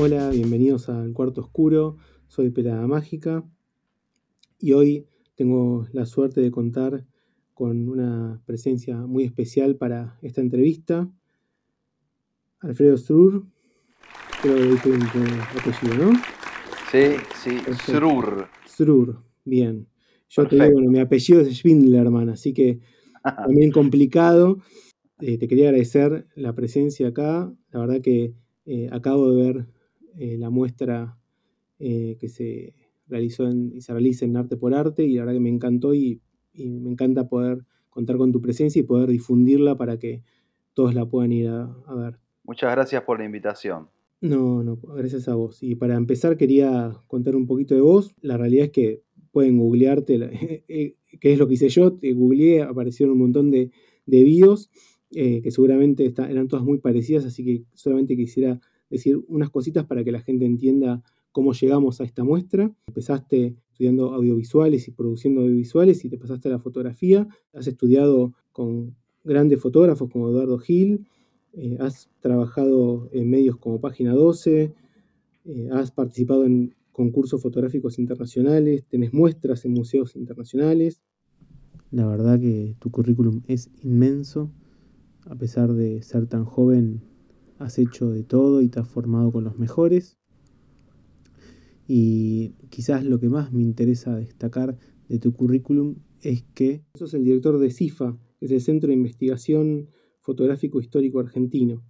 Hola, 0.00 0.30
bienvenidos 0.30 0.88
al 0.88 1.12
Cuarto 1.12 1.42
Oscuro. 1.42 1.98
Soy 2.26 2.48
Pelada 2.48 2.86
Mágica 2.86 3.44
y 4.58 4.72
hoy 4.72 5.06
tengo 5.34 5.86
la 5.92 6.06
suerte 6.06 6.40
de 6.40 6.50
contar 6.50 7.04
con 7.52 7.90
una 7.90 8.40
presencia 8.46 8.96
muy 8.96 9.24
especial 9.24 9.76
para 9.76 10.18
esta 10.22 10.40
entrevista. 10.40 11.12
Alfredo 12.60 12.96
Strur, 12.96 13.44
creo 14.40 14.56
que 14.56 14.62
dije 14.62 14.88
un 14.88 15.40
apellido, 15.60 16.04
¿no? 16.06 16.18
Sí, 16.90 17.16
sí, 17.42 17.58
Strur. 17.74 18.46
Strur, 18.66 19.22
bien. 19.44 19.88
Yo 20.30 20.48
te 20.48 20.56
digo, 20.56 20.72
bueno, 20.72 20.90
mi 20.90 21.00
apellido 21.00 21.42
es 21.42 21.54
Schwindlerman, 21.54 22.30
así 22.30 22.54
que 22.54 22.80
también 23.36 23.70
complicado. 23.70 24.58
Eh, 25.20 25.36
te 25.36 25.46
quería 25.46 25.66
agradecer 25.66 26.26
la 26.34 26.54
presencia 26.54 27.08
acá. 27.08 27.52
La 27.70 27.80
verdad 27.80 28.00
que 28.00 28.32
eh, 28.64 28.88
acabo 28.90 29.30
de 29.30 29.42
ver 29.42 29.66
eh, 30.18 30.36
la 30.38 30.50
muestra 30.50 31.18
que 31.78 32.28
se 32.28 32.74
realizó 33.08 33.50
y 33.50 33.80
se 33.80 33.92
realiza 33.92 34.24
en 34.24 34.36
Arte 34.36 34.56
por 34.56 34.72
Arte 34.72 35.04
y 35.04 35.14
la 35.14 35.22
verdad 35.22 35.34
que 35.34 35.40
me 35.40 35.48
encantó 35.48 35.94
y, 35.94 36.20
me 36.54 36.90
encanta 36.90 37.28
poder 37.28 37.64
contar 37.90 38.18
con 38.18 38.30
tu 38.30 38.40
presencia 38.40 38.78
y 38.78 38.82
poder 38.84 39.08
difundirla 39.08 39.76
para 39.76 39.98
que 39.98 40.22
todos 40.74 40.94
la 40.94 41.06
puedan 41.06 41.32
ir 41.32 41.48
a, 41.48 41.74
ver. 41.96 42.18
Muchas 42.44 42.70
gracias 42.70 43.02
por 43.02 43.18
la 43.18 43.24
invitación. 43.24 43.88
No, 44.20 44.62
no, 44.62 44.76
gracias 44.76 45.28
a 45.28 45.34
vos. 45.34 45.62
Y 45.62 45.74
para 45.74 45.96
empezar 45.96 46.36
quería 46.36 46.92
contar 47.08 47.34
un 47.34 47.46
poquito 47.46 47.74
de 47.74 47.80
vos. 47.80 48.14
La 48.20 48.36
realidad 48.36 48.66
es 48.66 48.70
que 48.70 49.02
pueden 49.32 49.58
googlearte, 49.58 50.64
qué 51.20 51.32
es 51.32 51.38
lo 51.38 51.48
que 51.48 51.54
hice 51.54 51.68
yo. 51.68 51.94
Te 51.94 52.12
googleé, 52.12 52.62
aparecieron 52.62 53.14
un 53.14 53.22
montón 53.22 53.50
de, 53.50 53.72
de 54.06 54.22
bios 54.22 54.70
eh, 55.14 55.42
que 55.42 55.50
seguramente 55.50 56.10
eran 56.16 56.48
todas 56.48 56.64
muy 56.64 56.78
parecidas, 56.78 57.26
así 57.26 57.44
que 57.44 57.64
solamente 57.74 58.16
quisiera 58.16 58.60
decir 58.92 59.24
unas 59.28 59.50
cositas 59.50 59.84
para 59.86 60.04
que 60.04 60.12
la 60.12 60.20
gente 60.20 60.44
entienda 60.44 61.02
cómo 61.32 61.52
llegamos 61.52 62.00
a 62.00 62.04
esta 62.04 62.22
muestra. 62.24 62.70
Empezaste 62.86 63.56
estudiando 63.70 64.12
audiovisuales 64.12 64.86
y 64.86 64.92
produciendo 64.92 65.40
audiovisuales 65.40 66.04
y 66.04 66.08
te 66.08 66.18
pasaste 66.18 66.48
a 66.48 66.52
la 66.52 66.58
fotografía. 66.58 67.26
Has 67.52 67.66
estudiado 67.66 68.34
con 68.52 68.94
grandes 69.24 69.60
fotógrafos 69.60 70.10
como 70.10 70.28
Eduardo 70.28 70.58
Gil, 70.58 71.06
eh, 71.54 71.76
has 71.80 72.10
trabajado 72.20 73.08
en 73.12 73.30
medios 73.30 73.56
como 73.56 73.80
Página 73.80 74.12
12, 74.12 74.74
eh, 75.44 75.68
has 75.72 75.90
participado 75.90 76.44
en 76.44 76.74
concursos 76.92 77.40
fotográficos 77.40 77.98
internacionales, 77.98 78.84
tenés 78.88 79.14
muestras 79.14 79.64
en 79.64 79.72
museos 79.72 80.16
internacionales. 80.16 81.02
La 81.90 82.06
verdad 82.06 82.38
que 82.38 82.76
tu 82.78 82.90
currículum 82.90 83.42
es 83.48 83.70
inmenso 83.82 84.50
a 85.26 85.36
pesar 85.36 85.72
de 85.72 86.02
ser 86.02 86.26
tan 86.26 86.44
joven, 86.44 87.02
has 87.62 87.78
hecho 87.78 88.10
de 88.10 88.24
todo 88.24 88.62
y 88.62 88.68
te 88.68 88.80
has 88.80 88.88
formado 88.88 89.32
con 89.32 89.44
los 89.44 89.58
mejores. 89.58 90.18
Y 91.86 92.54
quizás 92.70 93.04
lo 93.04 93.18
que 93.18 93.28
más 93.28 93.52
me 93.52 93.62
interesa 93.62 94.16
destacar 94.16 94.78
de 95.08 95.18
tu 95.18 95.32
currículum 95.32 95.96
es 96.20 96.44
que 96.54 96.82
sos 96.94 97.14
el 97.14 97.24
director 97.24 97.58
de 97.58 97.70
CIFA, 97.70 98.18
que 98.38 98.46
es 98.46 98.52
el 98.52 98.60
Centro 98.60 98.88
de 98.88 98.94
Investigación 98.94 99.88
Fotográfico 100.20 100.80
Histórico 100.80 101.18
Argentino, 101.18 101.82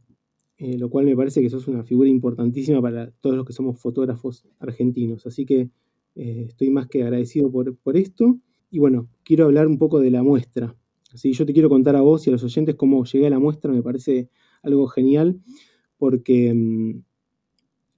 eh, 0.56 0.78
lo 0.78 0.88
cual 0.88 1.04
me 1.04 1.16
parece 1.16 1.42
que 1.42 1.50
sos 1.50 1.68
una 1.68 1.84
figura 1.84 2.08
importantísima 2.08 2.80
para 2.80 3.10
todos 3.20 3.36
los 3.36 3.46
que 3.46 3.52
somos 3.52 3.78
fotógrafos 3.78 4.46
argentinos. 4.58 5.26
Así 5.26 5.44
que 5.44 5.70
eh, 6.14 6.46
estoy 6.48 6.70
más 6.70 6.88
que 6.88 7.02
agradecido 7.02 7.50
por, 7.50 7.76
por 7.76 7.96
esto. 7.96 8.38
Y 8.70 8.78
bueno, 8.78 9.10
quiero 9.24 9.44
hablar 9.44 9.66
un 9.66 9.78
poco 9.78 10.00
de 10.00 10.10
la 10.10 10.22
muestra. 10.22 10.74
Así 11.12 11.32
yo 11.32 11.44
te 11.44 11.52
quiero 11.52 11.68
contar 11.68 11.94
a 11.94 12.00
vos 12.00 12.26
y 12.26 12.30
a 12.30 12.32
los 12.32 12.42
oyentes 12.42 12.74
cómo 12.74 13.04
llegué 13.04 13.26
a 13.26 13.30
la 13.30 13.38
muestra, 13.38 13.70
me 13.70 13.82
parece 13.82 14.30
algo 14.62 14.86
genial, 14.86 15.40
porque 15.98 16.52
mm, 16.54 17.02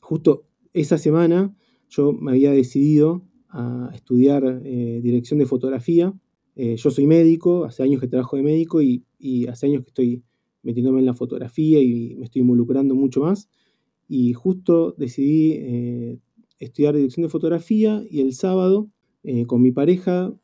justo 0.01 0.47
esa 0.73 0.99
semana 0.99 1.57
yo 1.89 2.13
me 2.13 2.33
había 2.33 2.51
decidido 2.51 3.23
a 3.49 3.91
estudiar 3.95 4.63
eh, 4.65 5.01
dirección 5.03 5.39
de 5.39 5.47
fotografía. 5.47 6.13
Eh, 6.57 6.77
yo 6.77 6.91
soy 6.91 7.07
médico, 7.07 7.65
hace 7.65 7.83
años 7.83 8.01
que 8.01 8.09
trabajo 8.09 8.37
de 8.37 8.43
médico 8.43 8.83
y, 8.83 9.05
hace 9.49 9.67
años 9.67 9.83
que 9.83 9.89
estoy 9.89 10.23
metiéndome 10.63 10.99
en 10.99 11.07
la 11.07 11.15
fotografía 11.15 11.81
y 11.81 12.15
me 12.17 12.25
estoy 12.25 12.43
involucrando 12.43 12.95
mucho 12.95 13.21
más. 13.21 13.49
Y 14.09 14.33
justo 14.35 14.95
decidí 14.99 15.53
eh, 15.53 16.19
estudiar 16.59 16.95
dirección 16.95 17.23
de 17.23 17.31
fotografía 17.31 18.03
y 18.11 18.21
el 18.21 18.35
sábado 18.35 18.91
con 19.47 19.63
mi 19.63 19.73
pareja 19.73 20.35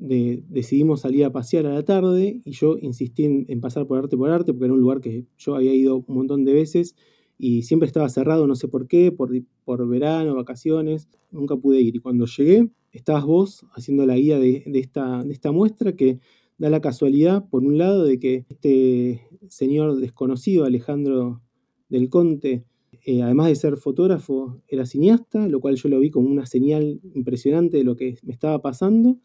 decidimos 0.00 1.00
salir 1.00 1.26
a 1.26 1.32
pasear 1.32 1.66
a 1.66 1.74
la 1.74 1.84
tarde 1.84 2.40
y 2.44 2.52
yo 2.52 2.78
insistí 2.80 3.24
en, 3.24 3.60
pasar 3.60 3.86
por 3.86 3.98
arte 3.98 4.16
por 4.16 4.30
arte 4.30 4.52
porque 4.52 4.64
era 4.64 4.74
un 4.74 4.80
lugar 4.80 5.00
que 5.00 5.26
yo 5.36 5.54
había 5.54 5.74
ido 5.74 6.04
un 6.06 6.14
montón 6.14 6.44
de 6.44 6.54
veces 6.54 6.94
y 7.36 7.62
siempre 7.62 7.86
estaba 7.86 8.08
cerrado, 8.08 8.46
no 8.46 8.54
sé 8.54 8.66
por 8.68 8.86
qué, 8.86 9.12
por, 9.12 9.30
por 9.64 9.86
verano, 9.88 10.34
vacaciones, 10.34 11.08
nunca 11.30 11.56
pude 11.56 11.80
ir. 11.80 11.96
Y 11.96 11.98
cuando 11.98 12.26
llegué, 12.26 12.68
estabas 12.92 13.24
vos 13.24 13.66
haciendo 13.72 14.04
la 14.04 14.16
guía 14.16 14.38
de, 14.38 14.62
esta, 14.74 15.22
de 15.22 15.32
esta 15.32 15.52
muestra 15.52 15.94
que 15.96 16.18
da 16.58 16.68
la 16.68 16.80
casualidad, 16.80 17.48
por 17.48 17.64
un 17.64 17.78
lado, 17.78 18.04
de 18.04 18.18
que 18.18 18.44
este 18.50 19.22
señor 19.48 19.96
desconocido, 19.96 20.64
Alejandro 20.64 21.40
del 21.88 22.10
Conte, 22.10 22.64
eh, 23.06 23.22
además 23.22 23.48
de 23.48 23.56
ser 23.56 23.76
fotógrafo, 23.78 24.60
era 24.68 24.84
cineasta, 24.84 25.48
lo 25.48 25.60
cual 25.60 25.76
yo 25.76 25.88
lo 25.88 25.98
vi 25.98 26.10
como 26.10 26.28
una 26.28 26.44
señal 26.44 27.00
impresionante 27.14 27.78
de 27.78 27.84
lo 27.84 27.96
que 27.96 28.18
me 28.22 28.34
estaba 28.34 28.60
pasando 28.60 29.18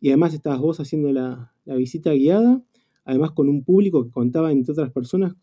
y 0.00 0.08
además 0.08 0.34
estabas 0.34 0.60
vos 0.60 0.80
haciendo 0.80 1.12
la, 1.12 1.52
visita 1.64 2.12
guiada, 2.12 2.62
además 3.04 3.32
con 3.32 3.48
un 3.48 3.64
público 3.64 4.04
que 4.04 4.10
contaba, 4.10 4.52
entre 4.52 4.72
otras 4.72 4.92
personas, 4.92 5.34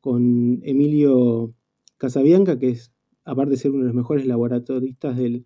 con 0.00 0.60
Emilio 0.62 1.54
Casabianca, 1.96 2.58
que 2.58 2.70
es, 2.70 2.92
aparte 3.24 3.52
de 3.52 3.56
ser 3.56 3.70
uno 3.70 3.80
de 3.80 3.86
los 3.86 3.94
mejores 3.94 4.26
laboratoristas 4.26 5.16
del, 5.16 5.44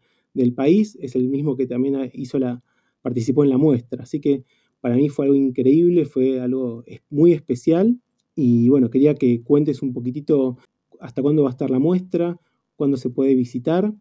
país, 0.55 0.97
es 1.01 1.17
el 1.17 1.29
mismo 1.29 1.57
que 1.57 1.67
también 1.67 2.11
hizo 2.13 2.39
la, 2.39 2.63
participó 3.03 3.43
en 3.43 3.51
la 3.51 3.59
muestra. 3.59 4.03
Así 4.05 4.21
que 4.21 4.45
para 4.81 4.95
mí 4.97 5.09
fue 5.09 5.25
algo 5.27 5.37
increíble, 5.37 6.05
fue 6.05 6.41
algo 6.41 6.85
muy 7.11 7.33
especial. 7.33 7.99
Y 8.37 8.69
bueno, 8.69 8.91
quería 8.91 9.15
que 9.15 9.43
cuentes 9.43 9.83
un 9.83 9.93
poquitito 9.93 10.59
hasta 11.01 11.23
cuándo 11.23 11.43
va 11.43 11.49
a 11.49 11.53
estar 11.53 11.71
la 11.71 11.81
muestra, 11.81 12.39
cuándo 12.77 12.97
se 12.97 13.11
puede 13.11 13.35
visitar 13.35 13.93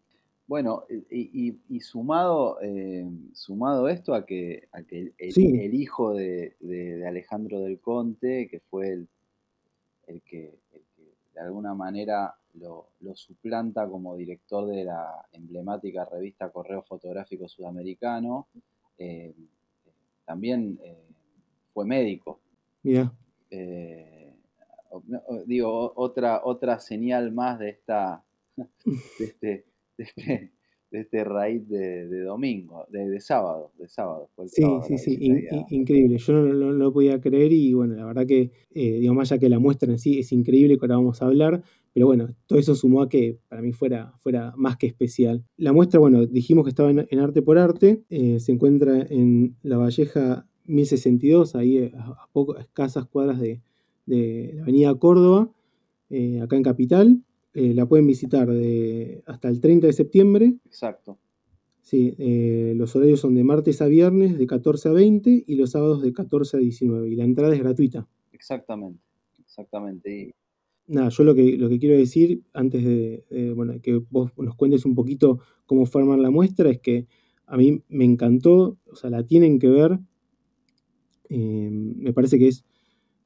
bueno, 0.48 0.84
y, 1.10 1.80
sumado, 1.80 2.58
eh, 2.62 3.06
sumado 3.34 3.86
esto 3.86 4.14
a 4.14 4.24
que, 4.24 4.66
el, 4.88 5.74
hijo 5.74 6.14
de, 6.14 7.04
Alejandro 7.06 7.60
del 7.60 7.78
Conte, 7.80 8.48
que 8.48 8.60
fue 8.60 9.04
el, 10.06 10.22
que, 10.22 10.58
de 11.34 11.40
alguna 11.40 11.74
manera 11.74 12.34
lo, 12.54 12.88
suplanta 13.14 13.86
como 13.86 14.16
director 14.16 14.66
de 14.66 14.84
la 14.84 15.28
emblemática 15.32 16.06
revista 16.06 16.48
Correo 16.48 16.82
Fotográfico 16.82 17.46
Sudamericano, 17.46 18.48
eh, 18.96 19.34
también 20.24 20.80
eh, 20.82 21.10
fue 21.74 21.84
médico. 21.84 22.40
Mira. 22.82 23.12
digo, 25.44 25.92
otra, 25.94 26.40
otra 26.42 26.80
señal 26.80 27.32
más 27.32 27.58
de 27.58 27.68
esta... 27.68 28.24
De 28.86 29.24
este, 29.24 29.67
de 30.90 31.00
este, 31.00 31.24
raíz 31.24 31.68
de, 31.68 32.22
domingo, 32.22 32.86
de, 32.90 33.20
sábado, 33.20 33.72
de 33.78 33.88
sábado. 33.88 34.30
sí, 34.46 34.62
sí, 34.86 34.98
sí, 34.98 35.18
increíble. 35.70 36.18
Yo 36.18 36.32
no, 36.32 36.72
lo 36.72 36.92
podía 36.92 37.20
creer 37.20 37.52
y 37.52 37.74
bueno, 37.74 37.94
la 37.94 38.06
verdad 38.06 38.26
que, 38.26 38.50
eh, 38.70 38.98
digo, 39.00 39.14
más 39.14 39.30
allá 39.30 39.40
que 39.40 39.48
la 39.48 39.58
muestra 39.58 39.90
en 39.90 39.98
sí 39.98 40.20
es 40.20 40.32
increíble 40.32 40.78
que 40.78 40.84
ahora 40.84 40.96
vamos 40.96 41.20
a 41.20 41.26
hablar, 41.26 41.62
pero 41.92 42.06
bueno, 42.06 42.34
todo 42.46 42.58
eso 42.58 42.74
sumó 42.74 43.02
a 43.02 43.08
que 43.08 43.38
para 43.48 43.60
mí 43.60 43.72
fuera, 43.72 44.14
fuera 44.20 44.54
más 44.56 44.76
que 44.76 44.86
especial. 44.86 45.44
La 45.56 45.72
muestra, 45.72 46.00
bueno, 46.00 46.24
dijimos 46.26 46.64
que 46.64 46.70
estaba 46.70 46.90
en, 46.90 47.18
Arte 47.18 47.42
por 47.42 47.58
Arte, 47.58 48.04
eh, 48.08 48.40
se 48.40 48.52
encuentra 48.52 49.06
en 49.10 49.56
La 49.62 49.76
Valleja 49.76 50.46
1062, 50.64 51.54
ahí 51.54 51.90
a, 51.94 52.28
pocas 52.32 52.64
escasas 52.64 53.06
cuadras 53.06 53.40
de, 53.40 53.60
la 54.06 54.62
Avenida 54.62 54.94
Córdoba, 54.94 55.50
eh, 56.08 56.40
acá 56.40 56.56
en 56.56 56.62
Capital. 56.62 57.22
Eh, 57.54 57.74
la 57.74 57.86
pueden 57.86 58.06
visitar 58.06 58.48
de, 58.48 59.22
hasta 59.26 59.48
el 59.48 59.60
30 59.60 59.86
de 59.86 59.92
septiembre. 59.92 60.54
Exacto. 60.66 61.18
Sí, 61.82 62.14
eh, 62.18 62.74
los 62.76 62.94
horarios 62.94 63.20
son 63.20 63.34
de 63.34 63.44
martes 63.44 63.80
a 63.80 63.86
viernes 63.86 64.38
de 64.38 64.46
14 64.46 64.90
a 64.90 64.92
20 64.92 65.44
y 65.46 65.54
los 65.56 65.70
sábados 65.70 66.02
de 66.02 66.12
14 66.12 66.58
a 66.58 66.60
19 66.60 67.08
y 67.08 67.16
la 67.16 67.24
entrada 67.24 67.54
es 67.54 67.60
gratuita. 67.60 68.06
Exactamente, 68.32 69.02
exactamente. 69.40 70.34
Nada, 70.86 71.08
yo 71.08 71.24
lo 71.24 71.34
que, 71.34 71.56
lo 71.56 71.68
que 71.68 71.78
quiero 71.78 71.96
decir 71.96 72.42
antes 72.52 72.84
de, 72.84 73.52
bueno, 73.56 73.74
que 73.82 74.00
vos 74.10 74.32
nos 74.36 74.54
cuentes 74.54 74.84
un 74.84 74.94
poquito 74.94 75.40
cómo 75.66 75.86
formar 75.86 76.18
la 76.18 76.30
muestra 76.30 76.70
es 76.70 76.80
que 76.80 77.06
a 77.46 77.56
mí 77.56 77.82
me 77.88 78.04
encantó, 78.04 78.78
o 78.90 78.96
sea, 78.96 79.10
la 79.10 79.24
tienen 79.24 79.58
que 79.58 79.68
ver. 79.68 79.98
Eh, 81.30 81.70
me 81.70 82.12
parece 82.12 82.38
que 82.38 82.48
es, 82.48 82.64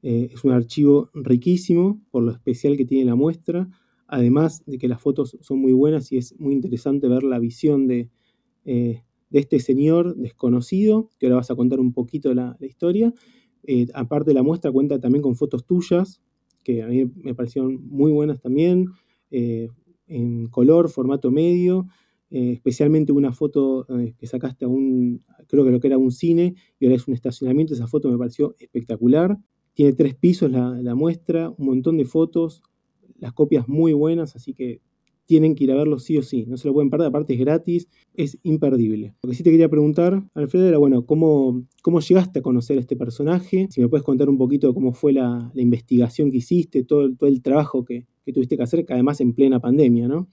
es 0.02 0.42
un 0.44 0.52
archivo 0.52 1.10
riquísimo 1.14 2.00
por 2.10 2.22
lo 2.22 2.32
especial 2.32 2.76
que 2.76 2.84
tiene 2.84 3.04
la 3.04 3.14
muestra 3.14 3.68
además 4.12 4.62
de 4.66 4.76
que 4.76 4.88
las 4.88 5.00
fotos 5.00 5.38
son 5.40 5.58
muy 5.58 5.72
buenas 5.72 6.12
y 6.12 6.18
es 6.18 6.38
muy 6.38 6.52
interesante 6.52 7.08
ver 7.08 7.22
la 7.22 7.38
visión 7.38 7.86
de, 7.88 8.10
eh, 8.66 9.02
este 9.30 9.58
señor 9.58 10.14
desconocido, 10.16 11.08
que 11.18 11.26
ahora 11.26 11.36
vas 11.36 11.50
a 11.50 11.56
contar 11.56 11.80
un 11.80 11.94
poquito 11.94 12.34
la, 12.34 12.54
la 12.60 12.66
historia. 12.66 13.14
Eh, 13.62 13.86
aparte 13.94 14.34
la 14.34 14.42
muestra 14.42 14.70
cuenta 14.70 15.00
también 15.00 15.22
con 15.22 15.34
fotos 15.34 15.64
tuyas, 15.64 16.20
que 16.62 16.82
a 16.82 16.88
mí 16.88 17.10
me 17.16 17.34
parecieron 17.34 17.80
muy 17.88 18.12
buenas 18.12 18.38
también, 18.38 18.88
eh, 19.30 19.70
en 20.06 20.46
color, 20.48 20.90
formato 20.90 21.30
medio, 21.30 21.86
eh, 22.30 22.52
especialmente 22.52 23.12
una 23.12 23.32
foto 23.32 23.86
que 24.18 24.26
sacaste 24.26 24.66
a 24.66 24.68
un, 24.68 25.24
creo 25.48 25.64
que 25.64 25.70
lo 25.70 25.80
que 25.80 25.86
era 25.86 25.96
un 25.96 26.10
cine, 26.10 26.54
y 26.78 26.84
ahora 26.84 26.96
es 26.96 27.08
un 27.08 27.14
estacionamiento, 27.14 27.72
esa 27.72 27.86
foto 27.86 28.10
me 28.10 28.18
pareció 28.18 28.56
espectacular. 28.58 29.38
Tiene 29.72 29.94
tres 29.94 30.14
pisos 30.14 30.50
la 30.50 30.94
muestra, 30.94 31.48
un 31.56 31.64
montón 31.64 31.96
de 31.96 32.04
fotos, 32.04 32.62
las 33.22 33.32
copias 33.32 33.68
muy 33.68 33.92
buenas, 33.92 34.34
así 34.34 34.52
que 34.52 34.80
tienen 35.26 35.54
que 35.54 35.64
ir 35.64 35.72
a 35.72 35.76
verlo 35.76 35.98
sí 36.00 36.18
o 36.18 36.22
sí, 36.22 36.44
no 36.46 36.56
se 36.56 36.66
lo 36.66 36.74
pueden 36.74 36.90
perder, 36.90 37.06
aparte 37.06 37.34
es 37.34 37.40
gratis, 37.40 37.88
es 38.14 38.38
imperdible. 38.42 39.14
Lo 39.22 39.30
que 39.30 39.36
sí 39.36 39.44
te 39.44 39.50
quería 39.50 39.68
preguntar, 39.68 40.20
Alfredo, 40.34 40.66
era, 40.66 40.78
bueno, 40.78 41.06
¿cómo, 41.06 41.62
cómo 41.82 42.00
llegaste 42.00 42.40
a 42.40 42.42
conocer 42.42 42.78
este 42.78 42.96
personaje? 42.96 43.68
Si 43.70 43.80
me 43.80 43.88
puedes 43.88 44.04
contar 44.04 44.28
un 44.28 44.36
poquito 44.36 44.74
cómo 44.74 44.92
fue 44.92 45.12
la, 45.12 45.50
investigación 45.54 46.32
que 46.32 46.38
hiciste, 46.38 46.82
todo, 46.82 47.14
todo 47.14 47.28
el 47.28 47.40
trabajo 47.40 47.84
que, 47.84 48.06
tuviste 48.34 48.56
que 48.56 48.62
hacer, 48.64 48.84
que 48.84 48.92
además 48.92 49.20
en 49.20 49.32
plena 49.32 49.60
pandemia, 49.60 50.08
¿no? 50.08 50.26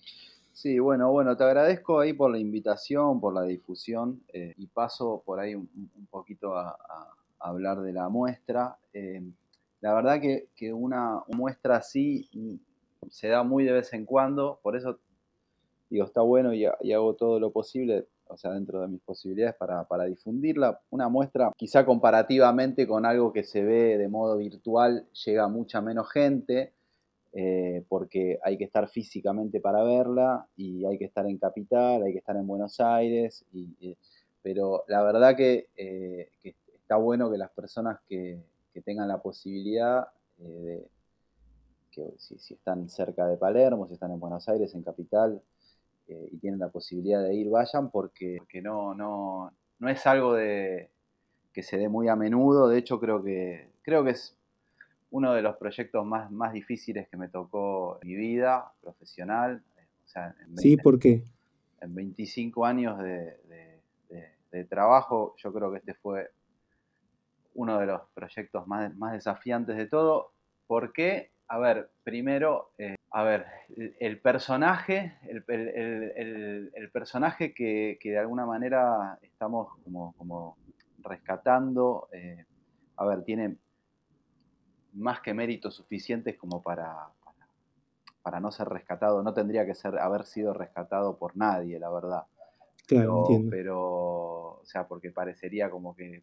Sí, 0.52 0.80
bueno, 0.80 1.12
bueno, 1.12 1.38
te 1.38 1.44
agradezco 1.44 2.00
ahí 2.00 2.14
por 2.14 2.32
la 2.32 2.40
invitación, 2.40 3.22
por 3.22 3.34
la 3.34 3.44
difusión 3.44 4.24
eh, 4.34 4.54
y 4.58 4.68
paso 4.68 5.22
por 5.26 5.40
ahí 5.40 5.56
un, 5.56 5.70
poquito 6.10 6.56
a, 6.56 6.76
hablar 7.40 7.82
de 7.82 7.94
la 7.94 8.10
muestra. 8.10 8.78
Eh, 8.92 9.22
la 9.80 9.94
verdad 9.94 10.20
que, 10.20 10.50
que 10.58 10.74
una 10.74 11.22
muestra 11.30 11.78
así 11.78 12.28
se 13.10 13.28
da 13.28 13.44
muy 13.44 13.64
de 13.64 13.74
vez 13.74 13.94
en 13.94 14.06
cuando, 14.06 14.60
por 14.62 14.76
eso 14.76 15.00
digo, 15.90 16.06
está 16.06 16.22
bueno 16.22 16.54
y, 16.54 16.66
hago 16.66 17.16
todo 17.16 17.40
lo 17.40 17.52
posible, 17.52 18.08
o 18.28 18.38
sea, 18.38 18.52
dentro 18.52 18.82
de 18.82 18.88
mis 18.88 19.02
posibilidades 19.02 19.56
para, 19.56 20.06
difundirla. 20.06 20.80
Una 20.92 21.10
muestra, 21.10 21.52
quizá 21.58 21.86
comparativamente 21.86 22.88
con 22.88 23.06
algo 23.06 23.34
que 23.34 23.44
se 23.44 23.64
ve 23.64 23.98
de 23.98 24.08
modo 24.08 24.38
virtual, 24.38 25.08
llega 25.26 25.48
mucha 25.48 25.82
menos 25.82 26.12
gente, 26.12 26.74
eh, 27.34 27.84
porque 27.88 28.40
hay 28.44 28.58
que 28.58 28.64
estar 28.64 28.88
físicamente 28.88 29.60
para 29.60 29.84
verla 29.84 30.48
y 30.56 30.86
hay 30.86 30.98
que 30.98 31.06
estar 31.06 31.26
en 31.28 31.38
Capital, 31.38 32.04
hay 32.04 32.12
que 32.12 32.20
estar 32.20 32.36
en 32.36 32.48
Buenos 32.48 32.80
Aires, 32.80 33.46
pero 34.42 34.84
la 34.88 35.04
verdad 35.04 35.36
que, 35.36 35.68
eh, 35.76 36.30
está 36.44 36.98
bueno 36.98 37.30
que 37.32 37.38
las 37.38 37.52
personas 37.52 38.00
que, 38.08 38.40
tengan 38.86 39.10
la 39.10 39.22
posibilidad 39.22 40.08
eh, 40.38 40.44
de 40.44 40.90
que 41.92 42.14
si, 42.18 42.54
están 42.54 42.90
cerca 42.90 43.28
de 43.28 43.38
Palermo, 43.38 43.88
si 43.88 43.94
están 43.94 44.12
en 44.12 44.20
Buenos 44.20 44.48
Aires, 44.50 44.74
en 44.74 44.84
Capital, 44.84 45.42
eh, 46.08 46.30
y 46.32 46.38
tienen 46.38 46.60
la 46.60 46.70
posibilidad 46.70 47.24
de 47.24 47.36
ir, 47.36 47.50
vayan, 47.50 47.92
porque, 47.92 48.40
no, 48.62 48.94
no, 48.94 49.52
no 49.80 49.90
es 49.90 50.06
algo 50.08 50.34
de, 50.34 50.90
que 51.54 51.64
se 51.64 51.78
dé 51.78 51.90
muy 51.90 52.08
a 52.08 52.16
menudo, 52.16 52.68
de 52.68 52.78
hecho 52.78 53.00
creo 53.00 53.24
que, 53.24 53.70
creo 53.82 54.04
que 54.04 54.12
es 54.12 54.36
uno 55.12 55.34
de 55.34 55.42
los 55.42 55.58
proyectos 55.58 56.06
más, 56.06 56.32
más 56.32 56.54
difíciles 56.54 57.08
que 57.10 57.18
me 57.18 57.30
tocó 57.30 58.00
en 58.02 58.08
mi 58.08 58.16
vida 58.16 58.72
profesional. 58.82 59.64
sí, 60.56 60.78
¿por 60.78 61.00
qué? 61.00 61.24
En 61.82 61.96
25 61.96 62.66
años 62.66 63.00
de, 63.00 63.38
trabajo, 64.68 65.36
yo 65.38 65.54
creo 65.54 65.72
que 65.72 65.78
este 65.78 65.94
fue 65.94 66.32
uno 67.54 67.80
de 67.80 67.86
los 67.86 68.02
proyectos 68.14 68.68
más, 68.68 68.96
más 68.96 69.14
desafiantes 69.14 69.78
de 69.78 69.86
todo. 69.86 70.34
¿Por 70.68 70.92
qué? 70.92 71.32
A 71.50 71.58
ver, 71.58 71.90
primero, 72.04 72.74
eh, 72.78 72.96
a 73.10 73.24
ver, 73.24 73.48
el, 74.00 74.22
personaje, 74.22 75.18
el, 75.28 76.90
personaje 76.94 77.56
que, 77.56 77.98
de 78.02 78.20
alguna 78.20 78.46
manera 78.46 79.18
estamos 79.24 79.70
como, 79.84 80.58
rescatando, 81.00 82.08
eh, 82.12 82.46
a 82.98 83.06
ver, 83.06 83.24
tiene 83.24 83.58
más 84.94 85.22
que 85.22 85.34
méritos 85.34 85.74
suficientes 85.74 86.38
como 86.38 86.62
para, 86.62 87.08
para, 88.22 88.40
no 88.40 88.52
ser 88.52 88.70
rescatado, 88.70 89.24
no 89.24 89.34
tendría 89.34 89.66
que 89.66 89.74
ser, 89.74 89.98
haber 89.98 90.26
sido 90.26 90.54
rescatado 90.54 91.18
por 91.18 91.36
nadie, 91.36 91.80
la 91.80 91.90
verdad. 91.90 92.26
Claro, 92.86 93.24
pero, 93.28 93.50
pero, 93.50 93.80
o 94.60 94.66
sea, 94.66 94.88
porque 94.88 95.10
parecería 95.10 95.72
como 95.72 95.96
que, 95.96 96.22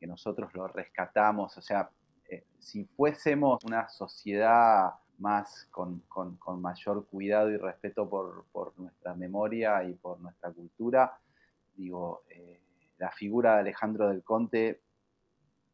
que 0.00 0.06
nosotros 0.06 0.54
lo 0.54 0.68
rescatamos, 0.68 1.54
o 1.58 1.60
sea, 1.60 1.90
eh, 2.28 2.44
si 2.58 2.84
fuésemos 2.84 3.62
una 3.64 3.88
sociedad 3.88 4.94
más 5.18 5.68
con, 5.70 6.02
mayor 6.60 7.06
cuidado 7.06 7.50
y 7.50 7.56
respeto 7.56 8.08
por, 8.08 8.72
nuestra 8.78 9.14
memoria 9.14 9.84
y 9.84 9.94
por 9.94 10.20
nuestra 10.20 10.50
cultura, 10.50 11.18
digo, 11.76 12.22
eh, 12.30 12.60
la 12.98 13.10
figura 13.10 13.54
de 13.54 13.60
Alejandro 13.60 14.08
del 14.08 14.22
Conte 14.22 14.80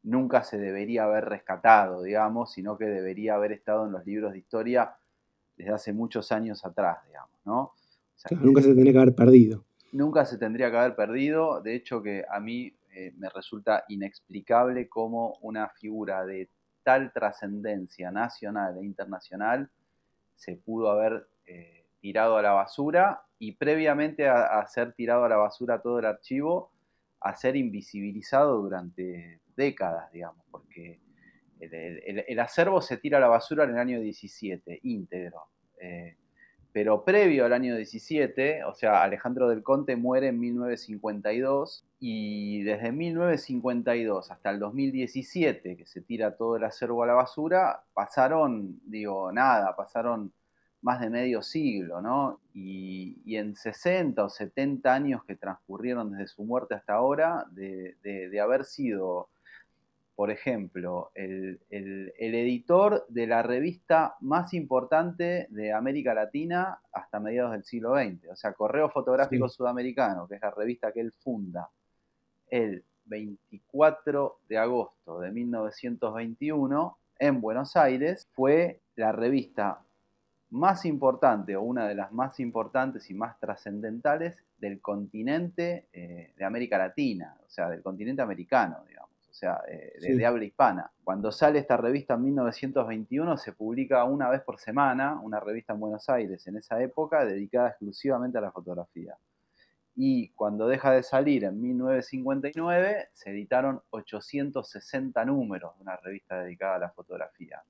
nunca 0.02 0.43
se 0.43 0.58
debería 0.58 1.05
haber 1.05 1.26
rescatado, 1.26 2.02
digamos, 2.02 2.53
sino 2.53 2.76
que 2.79 2.87
debería 2.87 3.35
haber 3.35 3.53
estado 3.53 3.87
en 3.87 3.93
los 3.93 4.06
libros 4.06 4.32
de 4.32 4.38
historia 4.38 4.94
desde 5.56 5.73
hace 5.73 5.93
muchos 5.93 6.32
años 6.32 6.64
atrás, 6.64 6.99
digamos, 7.06 7.38
¿no? 7.44 7.73
nunca 8.43 8.61
se 8.62 8.69
tendría 8.69 8.93
que 8.93 8.99
haber 8.99 9.14
perdido. 9.14 9.64
Nunca 9.93 10.25
se 10.25 10.38
tendría 10.38 10.70
que 10.70 10.76
haber 10.76 10.94
perdido, 10.94 11.61
de 11.61 11.75
hecho 11.75 12.03
que 12.03 12.25
a 12.31 12.38
mí 12.38 12.75
eh, 12.93 13.13
me 13.17 13.29
resulta 13.29 13.85
inexplicable 13.89 14.89
cómo 14.89 15.39
una 15.43 15.69
figura 15.69 16.25
de 16.25 16.51
tal 16.83 17.13
trascendencia 17.13 18.11
nacional 18.11 18.79
e 18.79 18.85
internacional 18.85 19.71
se 20.35 20.57
pudo 20.57 20.91
haber 20.91 21.29
eh, 21.47 21.87
tirado 22.01 22.37
a 22.37 22.43
la 22.43 22.53
basura 22.53 23.23
y 23.39 23.53
previamente 23.53 24.29
a, 24.29 24.67
ser 24.67 24.93
tirado 24.95 25.25
a 25.25 25.29
la 25.29 25.37
basura 25.37 25.81
todo 25.81 25.99
el 25.99 26.07
archivo, 26.07 26.73
a 27.21 27.35
ser 27.35 27.57
invisibilizado 27.57 28.61
durante 28.61 29.41
décadas, 29.57 30.11
digamos, 30.13 30.45
porque 30.51 31.01
el, 31.61 32.39
acervo 32.39 32.81
se 32.81 32.97
tira 32.97 33.19
a 33.19 33.21
la 33.21 33.29
basura 33.29 33.65
en 33.65 33.71
el 33.71 33.79
año 33.79 34.01
17, 34.01 34.81
íntegro. 34.83 35.45
Eh, 35.79 36.17
pero 36.73 37.05
previo 37.05 37.45
al 37.45 37.53
año 37.53 37.77
17, 37.77 38.65
o 38.65 38.75
sea, 38.75 39.03
Alejandro 39.03 39.49
del 39.49 39.63
Conte 39.63 39.97
muere 39.97 40.29
en 40.29 40.39
1952 40.39 41.85
y 42.00 42.62
desde 42.62 42.93
1952 42.93 44.31
hasta 44.31 44.50
el 44.50 44.58
2017, 44.58 45.76
que 45.76 45.87
se 45.87 46.00
tira 46.00 46.37
todo 46.37 46.56
el 46.56 46.64
acervo 46.64 47.02
a 47.02 47.06
la 47.06 47.14
basura, 47.14 47.85
pasaron, 47.94 48.81
digo, 48.87 49.31
nada, 49.32 49.76
pasaron 49.76 50.32
más 50.82 51.00
de 51.00 51.11
medio 51.11 51.43
siglo, 51.43 52.00
¿no? 52.00 52.41
Y, 52.55 53.37
en 53.37 53.55
60 53.55 54.25
o 54.25 54.29
70 54.29 54.93
años 54.93 55.25
que 55.25 55.37
transcurrieron 55.37 56.12
desde 56.12 56.29
su 56.29 56.43
muerte 56.44 56.75
hasta 56.75 56.94
ahora, 56.94 57.47
de 57.52 58.41
haber 58.41 58.64
sido 58.64 59.29
por 60.20 60.31
ejemplo, 60.31 61.12
el, 61.14 61.62
editor 61.70 63.06
de 63.08 63.26
la 63.26 63.43
revista 63.43 64.17
más 64.20 64.53
importante 64.53 65.46
de 65.48 65.72
América 65.72 66.13
Latina 66.13 66.79
hasta 66.93 67.20
mediados 67.20 67.53
del 67.53 67.65
siglo 67.65 67.94
XX, 67.94 68.29
o 68.31 68.36
sea, 68.36 68.53
Correo 68.53 68.91
Fotográfico 68.91 69.48
Sudamericano, 69.48 70.29
que 70.29 70.34
es 70.34 70.43
la 70.43 70.51
revista 70.51 70.93
que 70.93 71.01
él 71.01 71.15
funda 71.25 71.70
el 72.51 72.85
24 73.07 74.41
de 74.49 74.59
agosto 74.59 75.21
de 75.21 75.31
1921 75.31 76.99
en 77.19 77.41
Buenos 77.41 77.77
Aires, 77.77 78.29
fue 78.33 78.81
la 78.97 79.13
revista 79.13 79.81
más 80.51 80.85
importante 80.85 81.57
o 81.57 81.63
una 81.63 81.87
de 81.87 81.95
las 81.95 82.13
más 82.13 82.41
importantes 82.41 83.11
y 83.11 83.15
más 83.15 83.39
trascendentales 83.39 84.37
del 84.59 84.81
continente 84.81 85.87
eh, 85.93 86.33
de 86.37 86.45
América 86.45 86.79
Latina, 86.79 87.37
o 87.47 87.49
sea, 87.49 87.69
del 87.69 87.83
continente 87.83 88.23
americano, 88.23 88.85
digamos 88.87 89.11
o 89.31 89.35
sea, 89.35 89.63
eh, 89.69 89.93
de, 90.01 90.27
habla 90.27 90.45
hispana. 90.45 90.91
Cuando 91.05 91.31
sale 91.31 91.61
esta 91.61 91.77
revista 91.77 92.15
en 92.15 92.25
1921 92.25 93.37
se 93.37 93.53
publica 93.53 94.05
una 94.05 94.29
vez 94.29 94.43
por 94.43 94.59
semana, 94.59 95.21
una 95.21 95.39
revista 95.39 95.73
en 95.73 95.81
Buenos 95.81 96.09
Aires 96.11 96.47
en 96.49 96.57
esa 96.57 96.83
época 96.83 97.25
dedicada 97.25 97.69
exclusivamente 97.69 98.39
a 98.39 98.41
la 98.41 98.51
fotografía. 98.51 99.17
Y 100.03 100.31
cuando 100.31 100.67
deja 100.67 100.93
de 100.93 101.03
salir 101.03 101.45
en 101.45 101.61
1959 101.61 103.09
se 103.13 103.33
editaron 103.33 103.83
860 103.91 105.23
números 105.27 105.77
de 105.77 105.83
una 105.83 105.97
revista 105.99 106.43
dedicada 106.43 106.77
a 106.77 106.79
la 106.79 106.89
fotografía. 106.89 107.63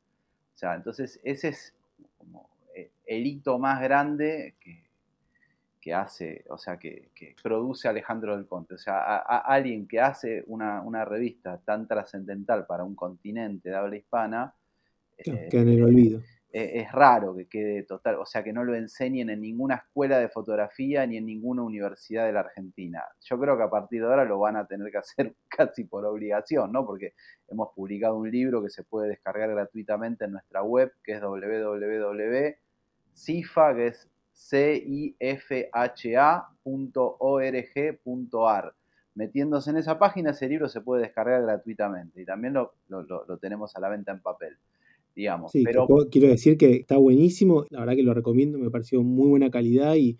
O 0.55 0.57
sea, 0.57 0.77
entonces 0.77 1.19
ese 1.25 1.49
es 1.49 1.75
como 2.17 2.49
eh, 2.73 2.93
el 3.05 3.27
hito 3.27 3.59
más 3.59 3.83
grande 3.83 4.55
que, 4.61 4.85
que 5.81 5.93
hace, 5.93 6.45
o 6.51 6.57
sea, 6.57 6.77
que, 6.79 7.11
produce 7.43 7.89
Alejandro 7.89 8.37
del 8.37 8.47
Conte. 8.47 8.75
O 8.75 8.79
sea, 8.79 9.17
alguien 9.17 9.89
que 9.89 9.99
hace 9.99 10.45
una, 10.47 11.05
revista 11.05 11.59
tan 11.59 11.89
trascendental 11.89 12.65
para 12.65 12.85
un 12.85 12.95
continente 12.95 13.71
de 13.71 13.75
habla 13.75 13.97
hispana. 13.97 14.55
que 15.19 15.49
en 15.51 15.69
el 15.69 15.83
olvido. 15.83 16.23
Eh, 16.52 16.80
es, 16.80 16.90
raro 16.90 17.37
que 17.37 17.47
quede 17.47 17.85
total, 17.85 18.16
o 18.16 18.26
sea, 18.26 18.42
que 18.42 18.52
no 18.52 18.64
lo 18.64 18.75
enseñen 18.75 19.30
en 19.30 19.40
ninguna 19.40 19.76
escuela 19.76 20.19
de 20.19 20.28
fotografía 20.28 21.07
ni 21.07 21.16
en 21.16 21.26
ninguna 21.26 21.62
universidad 21.62 22.26
de 22.26 22.33
la 22.33 22.40
Argentina. 22.40 23.04
Yo 23.21 23.38
creo 23.38 23.57
que 23.57 23.62
a 23.62 23.71
partir 23.71 24.00
de 24.00 24.09
ahora 24.09 24.25
lo 24.25 24.40
van 24.40 24.57
a 24.57 24.66
tener 24.66 24.90
que 24.90 24.99
hacer 24.99 25.37
casi 25.49 25.85
por 25.85 26.04
obligación, 26.04 26.73
¿no? 26.73 26.85
Porque 26.85 27.14
hemos 27.49 27.73
publicado 27.73 28.16
un 28.16 28.28
libro 28.30 28.62
que 28.62 28.71
se 28.71 28.83
puede 28.83 29.09
descargar 29.09 29.49
gratuitamente 29.50 30.25
en 30.25 30.33
nuestra 30.33 30.62
web, 30.62 30.92
que 31.04 31.12
es 31.12 31.23
www.cifa, 31.23 32.54
que 33.76 33.87
es 33.87 34.11
cifha.org.ar. 34.40 35.54
Metiéndose 39.14 39.71
en 39.71 39.76
esa 39.76 39.99
página, 39.99 40.30
ese 40.30 40.49
libro 40.49 40.69
se 40.69 40.80
puede 40.80 41.02
descargar 41.02 41.42
gratuitamente 41.42 42.23
y 42.23 42.25
también 42.25 42.54
lo, 42.54 42.73
tenemos 43.40 43.76
a 43.76 43.80
la 43.80 43.88
venta 43.88 44.12
en 44.12 44.21
papel. 44.21 44.57
Digamos. 45.21 45.53
Sí, 45.53 45.65
pero... 45.65 45.87
quiero 46.11 46.29
decir 46.29 46.57
que 46.57 46.77
está 46.77 46.97
buenísimo, 46.97 47.65
la 47.71 47.81
verdad 47.81 47.95
que 47.95 48.03
lo 48.03 48.15
recomiendo, 48.15 48.59
me 48.59 48.71
pareció 48.71 49.03
muy 49.03 49.29
buena 49.29 49.50
calidad 49.50 49.95
y, 49.95 50.19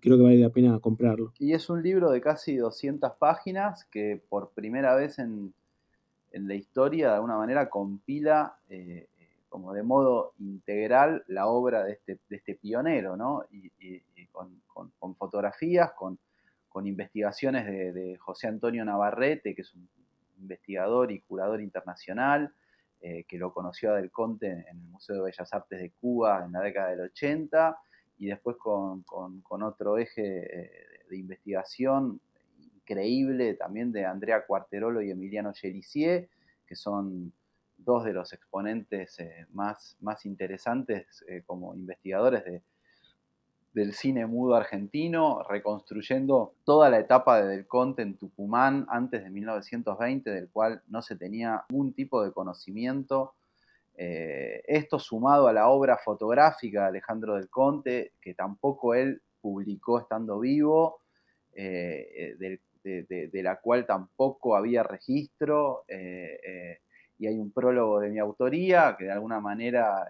creo 0.00 0.16
que 0.16 0.22
vale 0.22 0.38
la 0.38 0.50
pena 0.50 0.78
comprarlo. 0.80 1.32
Y 1.38 1.52
es 1.52 1.70
un 1.70 1.82
libro 1.82 2.10
de 2.10 2.20
casi 2.20 2.56
200 2.56 3.12
páginas 3.18 3.84
que 3.84 4.20
por 4.28 4.50
primera 4.50 4.94
vez 4.96 5.18
en, 5.18 5.54
la 6.32 6.54
historia 6.54 7.08
de 7.08 7.14
alguna 7.14 7.38
manera 7.38 7.70
compila 7.70 8.58
eh, 8.68 9.06
como 9.48 9.72
de 9.72 9.82
modo 9.82 10.34
integral 10.38 11.24
la 11.28 11.46
obra 11.46 11.84
de 11.84 11.92
este, 11.92 12.18
este 12.28 12.56
pionero, 12.56 13.16
¿no? 13.16 13.44
Y, 13.50 13.70
con, 14.30 15.14
fotografías, 15.14 15.92
con, 15.92 16.18
investigaciones 16.84 17.64
de, 17.64 18.18
José 18.18 18.48
Antonio 18.48 18.84
Navarrete, 18.84 19.54
que 19.54 19.62
es 19.62 19.74
un 19.74 19.88
investigador 20.38 21.10
y 21.10 21.20
curador 21.20 21.62
internacional, 21.62 22.52
eh, 23.00 23.24
que 23.24 23.38
lo 23.38 23.52
conoció 23.52 23.92
a 23.92 23.96
Del 23.96 24.10
Conte 24.10 24.46
en 24.46 24.66
el 24.66 24.76
Museo 24.76 25.16
de 25.16 25.22
Bellas 25.22 25.52
Artes 25.52 25.80
de 25.80 25.90
Cuba 25.92 26.44
en 26.44 26.52
la 26.52 26.60
década 26.60 26.90
del 26.90 27.00
80, 27.00 27.76
y 28.18 28.26
después 28.26 28.56
con, 28.56 29.04
otro 29.62 29.98
eje 29.98 30.62
eh, 30.62 30.70
de 31.10 31.16
investigación 31.18 32.20
increíble 32.58 33.54
también 33.54 33.92
de 33.92 34.06
Andrea 34.06 34.46
Cuarterolo 34.46 35.02
y 35.02 35.10
Emiliano 35.10 35.52
Gelisier, 35.52 36.28
que 36.66 36.76
son 36.76 37.32
dos 37.76 38.04
de 38.04 38.12
los 38.12 38.32
exponentes 38.32 39.18
eh, 39.18 39.46
más, 39.52 39.96
más 40.00 40.24
interesantes 40.24 41.24
como 41.46 41.74
investigadores 41.74 42.44
de, 42.44 42.62
del 43.76 43.92
cine 43.92 44.24
mudo 44.24 44.54
argentino, 44.54 45.42
reconstruyendo 45.46 46.54
toda 46.64 46.88
la 46.88 46.98
etapa 46.98 47.42
de 47.42 47.48
Del 47.48 47.66
Conte 47.66 48.00
en 48.00 48.16
Tucumán 48.16 48.86
antes 48.88 49.22
de 49.22 49.28
1920, 49.28 50.30
del 50.30 50.48
cual 50.48 50.80
no 50.88 51.02
se 51.02 51.14
tenía 51.14 51.62
ningún 51.68 51.92
tipo 51.92 52.24
de 52.24 52.32
conocimiento. 52.32 53.34
Eh, 53.94 54.62
esto 54.66 54.98
sumado 54.98 55.46
a 55.46 55.52
la 55.52 55.68
obra 55.68 55.98
fotográfica 55.98 56.80
de 56.80 56.86
Alejandro 56.86 57.34
Del 57.34 57.50
Conte, 57.50 58.12
que 58.18 58.32
tampoco 58.32 58.94
él 58.94 59.20
publicó 59.42 60.00
estando 60.00 60.40
vivo, 60.40 61.02
eh, 61.52 62.34
de, 62.82 63.42
la 63.42 63.56
cual 63.56 63.84
tampoco 63.84 64.56
había 64.56 64.84
registro, 64.84 65.84
eh, 65.86 66.78
y 67.18 67.26
hay 67.26 67.38
un 67.38 67.50
prólogo 67.50 68.00
de 68.00 68.08
mi 68.08 68.20
autoría 68.20 68.96
que 68.98 69.04
de 69.04 69.12
alguna 69.12 69.38
manera 69.38 70.08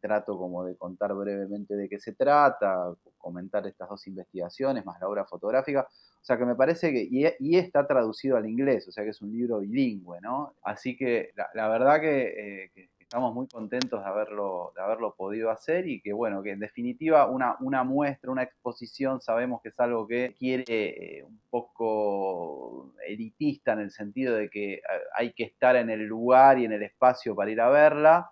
trato 0.00 0.36
como 0.38 0.64
de 0.64 0.76
contar 0.76 1.14
brevemente 1.14 1.76
de 1.76 1.88
qué 1.88 1.98
se 2.00 2.14
trata, 2.14 2.94
comentar 3.18 3.66
estas 3.66 3.88
dos 3.88 4.06
investigaciones, 4.06 4.84
más 4.84 5.00
la 5.00 5.08
obra 5.08 5.24
fotográfica. 5.24 5.86
O 5.88 6.24
sea 6.24 6.36
que 6.36 6.44
me 6.44 6.54
parece 6.54 6.92
que, 6.92 7.06
y, 7.10 7.56
está 7.56 7.86
traducido 7.86 8.36
al 8.36 8.48
inglés, 8.48 8.88
o 8.88 8.92
sea 8.92 9.04
que 9.04 9.10
es 9.10 9.22
un 9.22 9.32
libro 9.32 9.60
bilingüe, 9.60 10.20
¿no? 10.20 10.54
Así 10.62 10.96
que 10.96 11.30
la, 11.54 11.68
verdad 11.68 12.00
que, 12.00 12.70
eh, 12.74 12.90
estamos 13.10 13.34
muy 13.34 13.48
contentos 13.48 14.04
de 14.04 14.08
haberlo, 14.08 14.72
de 14.76 14.82
haberlo 14.82 15.14
podido 15.16 15.50
hacer 15.50 15.88
y 15.88 16.00
que, 16.00 16.12
bueno, 16.12 16.44
que 16.44 16.52
en 16.52 16.60
definitiva 16.60 17.26
una, 17.26 17.56
una 17.60 17.82
muestra, 17.82 18.30
una 18.30 18.44
exposición, 18.44 19.20
sabemos 19.20 19.60
que 19.62 19.70
es 19.70 19.80
algo 19.80 20.06
que 20.06 20.34
quiere 20.38 20.64
eh, 20.68 21.24
un 21.24 21.40
poco 21.50 22.94
elitista 23.04 23.72
en 23.72 23.80
el 23.80 23.90
sentido 23.90 24.36
de 24.36 24.48
que 24.48 24.74
eh, 24.74 24.82
hay 25.16 25.32
que 25.32 25.42
estar 25.42 25.74
en 25.74 25.90
el 25.90 26.04
lugar 26.04 26.58
y 26.58 26.66
en 26.66 26.72
el 26.72 26.84
espacio 26.84 27.34
para 27.34 27.50
ir 27.50 27.60
a 27.60 27.68
verla 27.68 28.30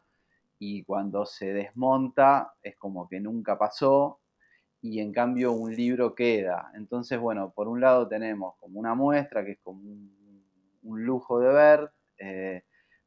y 0.59 0.85
cuando 0.85 1.25
se 1.25 1.53
desmonta 1.53 2.55
es 2.63 2.77
como 2.77 3.09
que 3.09 3.21
nunca 3.21 3.59
pasó 3.59 4.21
y 4.81 5.01
en 5.01 5.13
cambio 5.13 5.53
un 5.53 5.75
libro 5.75 6.15
queda. 6.15 6.71
Entonces, 6.75 7.19
bueno, 7.19 7.53
por 7.55 7.69
un 7.69 7.81
lado 7.81 8.09
tenemos 8.09 8.57
como 8.59 8.79
una 8.79 8.95
muestra 8.95 9.45
que 9.45 9.53
es 9.53 9.61
como 9.61 9.81
un, 9.81 10.09
lujo 10.83 11.39
de 11.39 11.53
ver, 11.53 11.91
eh, 12.19 12.63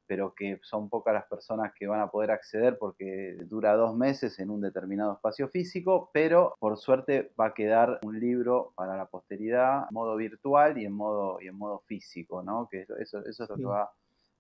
pero 0.06 0.36
que 0.36 0.60
son 0.62 0.90
pocas 0.90 1.14
las 1.14 1.26
personas 1.26 1.74
que 1.74 1.88
van 1.88 2.02
a 2.02 2.12
poder 2.12 2.32
acceder 2.32 2.78
porque 2.78 3.38
dura 3.46 3.76
dos 3.76 3.96
meses 3.96 4.38
en 4.40 4.50
un 4.50 4.62
determinado 4.62 5.14
espacio 5.14 5.48
físico, 5.48 6.12
pero 6.14 6.56
por 6.60 6.78
suerte 6.78 7.32
va 7.40 7.48
a 7.48 7.54
quedar 7.54 8.00
un 8.04 8.20
libro 8.20 8.74
para 8.76 8.98
la 8.98 9.08
posteridad 9.08 9.86
en 9.90 9.94
modo 9.94 10.16
virtual 10.16 10.78
y 10.78 10.86
en 10.86 10.94
modo, 10.94 11.42
y 11.42 11.48
en 11.48 11.58
modo 11.58 11.80
físico, 11.88 12.44
¿no? 12.44 12.68
Que 12.70 12.82
eso, 12.82 12.98
eso, 12.98 13.24
es 13.26 13.50
lo 13.50 13.56
que 13.56 13.64
va 13.64 13.92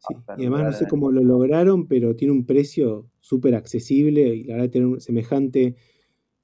Sí, 0.07 0.15
y 0.37 0.41
además 0.41 0.63
no 0.63 0.71
sé 0.73 0.87
cómo 0.87 1.11
lo 1.11 1.21
lograron, 1.21 1.87
pero 1.87 2.15
tiene 2.15 2.31
un 2.31 2.45
precio 2.45 3.07
súper 3.19 3.53
accesible 3.53 4.35
y 4.35 4.45
la 4.45 4.55
verdad 4.55 4.71
tener 4.71 4.99
semejante 4.99 5.75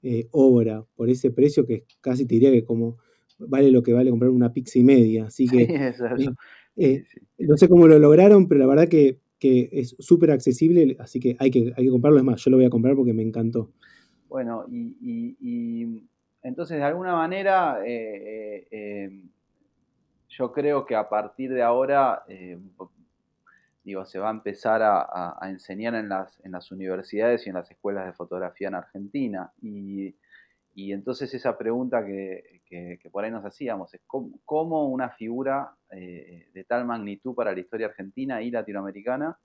eh, 0.00 0.28
obra 0.30 0.84
por 0.94 1.10
ese 1.10 1.32
precio 1.32 1.66
que 1.66 1.84
casi 2.00 2.24
te 2.24 2.36
diría 2.36 2.52
que 2.52 2.64
como 2.64 2.98
vale 3.36 3.72
lo 3.72 3.82
que 3.82 3.92
vale 3.92 4.10
comprar 4.10 4.30
una 4.30 4.52
pizza 4.52 4.78
y 4.78 4.84
media. 4.84 5.26
Así 5.26 5.46
que 5.48 5.62
eh, 5.64 5.94
eh, 6.76 7.04
no 7.38 7.56
sé 7.56 7.68
cómo 7.68 7.88
lo 7.88 7.98
lograron, 7.98 8.46
pero 8.46 8.60
la 8.60 8.66
verdad 8.66 8.88
que, 8.88 9.18
es 9.40 9.96
súper 9.98 10.30
accesible, 10.32 10.96
así 10.98 11.20
que 11.20 11.36
hay, 11.38 11.50
que 11.50 11.72
hay 11.76 11.84
que 11.84 11.90
comprarlo. 11.90 12.18
Es 12.18 12.24
más, 12.24 12.44
yo 12.44 12.50
lo 12.52 12.58
voy 12.58 12.66
a 12.66 12.70
comprar 12.70 12.94
porque 12.94 13.12
me 13.12 13.22
encantó. 13.22 13.72
Bueno, 14.28 14.64
y, 14.70 16.04
entonces 16.42 16.76
de 16.76 16.84
alguna 16.84 17.14
manera 17.14 17.78
yo 20.28 20.52
creo 20.52 20.86
que 20.86 20.94
a 20.94 21.08
partir 21.08 21.52
de 21.52 21.62
ahora 21.62 22.24
se 24.04 24.18
va 24.18 24.28
a 24.28 24.32
empezar 24.32 24.82
a, 24.82 25.38
enseñar 25.48 25.94
en 25.94 26.08
las, 26.08 26.38
en 26.44 26.52
las, 26.52 26.70
universidades 26.70 27.46
y 27.46 27.50
en 27.50 27.56
las 27.56 27.70
escuelas 27.70 28.06
de 28.06 28.12
fotografía 28.12 28.68
en 28.68 28.74
Argentina. 28.74 29.52
Y, 29.60 30.14
entonces 30.74 31.34
esa 31.34 31.58
pregunta 31.58 32.06
que, 32.06 32.60
por 33.10 33.24
ahí 33.24 33.30
nos 33.30 33.44
hacíamos 33.44 33.92
es 33.94 34.00
cómo, 34.06 34.88
una 34.88 35.10
figura 35.10 35.74
eh, 35.90 36.48
de 36.54 36.64
tal 36.64 36.84
magnitud 36.84 37.34
para 37.34 37.52
la 37.52 37.60
historia 37.60 37.88
argentina 37.88 38.40
y 38.42 38.50
latinoamericana 38.50 39.36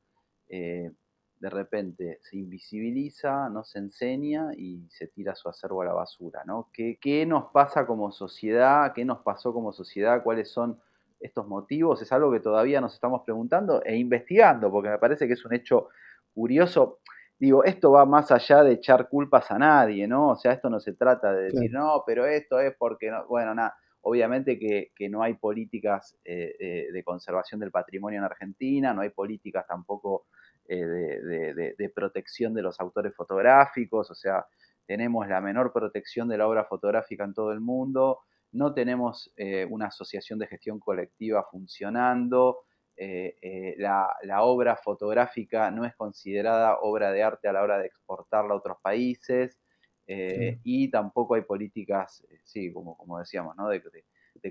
eh, 0.47 0.91
de 1.39 1.49
repente 1.49 2.19
se 2.21 2.37
invisibiliza, 2.37 3.49
no 3.49 3.65
se 3.65 3.79
enseña 3.79 4.51
y 4.55 4.87
se 4.89 5.07
tira 5.07 5.35
su 5.35 5.49
acervo 5.49 5.81
a 5.81 5.85
la 5.85 5.93
basura. 5.93 6.43
¿no? 6.45 6.69
¿Qué, 6.71 6.97
¿Qué 7.01 7.25
nos 7.25 7.51
pasa 7.51 7.85
como 7.85 8.11
sociedad? 8.13 8.93
¿Qué 8.93 9.03
nos 9.03 9.19
pasó 9.23 9.51
como 9.51 9.73
sociedad? 9.73 10.23
¿Cuáles 10.23 10.49
son 10.49 10.79
estos 11.23 11.47
motivos 11.47 12.01
es 12.01 12.11
algo 12.11 12.31
que 12.31 12.41
todavía 12.41 12.81
nos 12.81 12.93
estamos 12.93 13.21
preguntando 13.23 13.81
e 13.83 13.95
investigando, 13.95 14.69
porque 14.69 14.89
me 14.89 14.97
parece 14.97 15.25
que 15.25 15.33
es 15.33 15.45
un 15.45 15.53
hecho 15.53 15.89
curioso. 16.33 16.99
Digo, 17.39 17.63
esto 17.63 17.91
va 17.91 18.05
más 18.05 18.31
allá 18.31 18.63
de 18.63 18.73
echar 18.73 19.09
culpas 19.09 19.49
a 19.49 19.57
nadie, 19.57 20.07
¿no? 20.07 20.29
O 20.29 20.35
sea, 20.35 20.51
esto 20.51 20.69
no 20.69 20.79
se 20.79 20.93
trata 20.93 21.33
de 21.33 21.45
decir, 21.45 21.71
no, 21.71 22.03
pero 22.05 22.25
esto 22.25 22.59
es 22.59 22.75
porque, 22.77 23.09
no, 23.09 23.25
bueno, 23.27 23.55
nada, 23.55 23.75
obviamente 24.01 24.59
que, 24.59 25.09
no 25.09 25.23
hay 25.23 25.35
políticas 25.35 26.17
eh, 26.25 26.55
eh, 26.59 26.87
de 26.91 27.03
conservación 27.03 27.59
del 27.59 27.71
patrimonio 27.71 28.19
en 28.19 28.25
Argentina, 28.25 28.93
no 28.93 29.01
hay 29.01 29.09
políticas 29.09 29.65
tampoco 29.65 30.25
eh, 30.67 30.85
de, 30.85 31.75
de, 31.77 31.89
protección 31.89 32.53
de 32.53 32.61
los 32.61 32.79
autores 32.79 33.13
fotográficos, 33.15 34.11
o 34.11 34.15
sea, 34.15 34.45
tenemos 34.85 35.27
la 35.27 35.39
menor 35.39 35.71
protección 35.71 36.27
de 36.27 36.37
la 36.37 36.47
obra 36.47 36.65
fotográfica 36.65 37.23
en 37.23 37.33
todo 37.33 37.51
el 37.53 37.61
mundo, 37.61 38.19
no 38.53 38.73
tenemos 38.73 39.33
eh, 39.35 39.65
una 39.69 39.87
asociación 39.87 40.39
de 40.39 40.47
gestión 40.47 40.79
colectiva 40.79 41.45
funcionando, 41.49 42.59
eh, 42.95 43.35
eh, 43.41 43.75
la, 43.77 44.43
obra 44.43 44.77
fotográfica 44.77 45.71
no 45.71 45.83
es 45.83 45.95
considerada 45.95 46.77
obra 46.81 47.11
de 47.11 47.23
arte 47.23 47.47
a 47.47 47.53
la 47.53 47.63
hora 47.63 47.79
de 47.79 47.87
exportarla 47.87 48.53
a 48.53 48.57
otros 48.57 48.77
países 48.81 49.59
y 50.05 50.91
tampoco 50.91 51.35
hay 51.35 51.43
políticas, 51.43 52.25
sí, 52.43 52.71
como, 52.71 52.95
como 52.97 53.19
decíamos, 53.19 53.55
¿no? 53.55 53.69
de, 53.69 53.81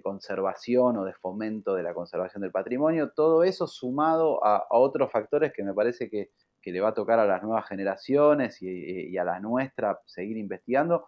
conservación 0.02 0.96
o 0.96 1.04
de 1.04 1.12
fomento 1.12 1.74
de 1.74 1.82
la 1.82 1.92
conservación 1.92 2.40
del 2.40 2.50
patrimonio. 2.50 3.12
Todo 3.14 3.44
eso 3.44 3.66
sumado 3.66 4.42
a, 4.44 4.66
otros 4.70 5.12
factores 5.12 5.52
que 5.52 5.62
me 5.62 5.74
parece 5.74 6.08
que, 6.08 6.30
le 6.64 6.80
va 6.80 6.88
a 6.88 6.94
tocar 6.94 7.18
a 7.18 7.26
las 7.26 7.42
nuevas 7.42 7.68
generaciones 7.68 8.62
y, 8.62 9.10
y 9.10 9.18
a 9.18 9.24
la 9.24 9.40
nuestra 9.40 10.00
seguir 10.06 10.38
investigando, 10.38 11.06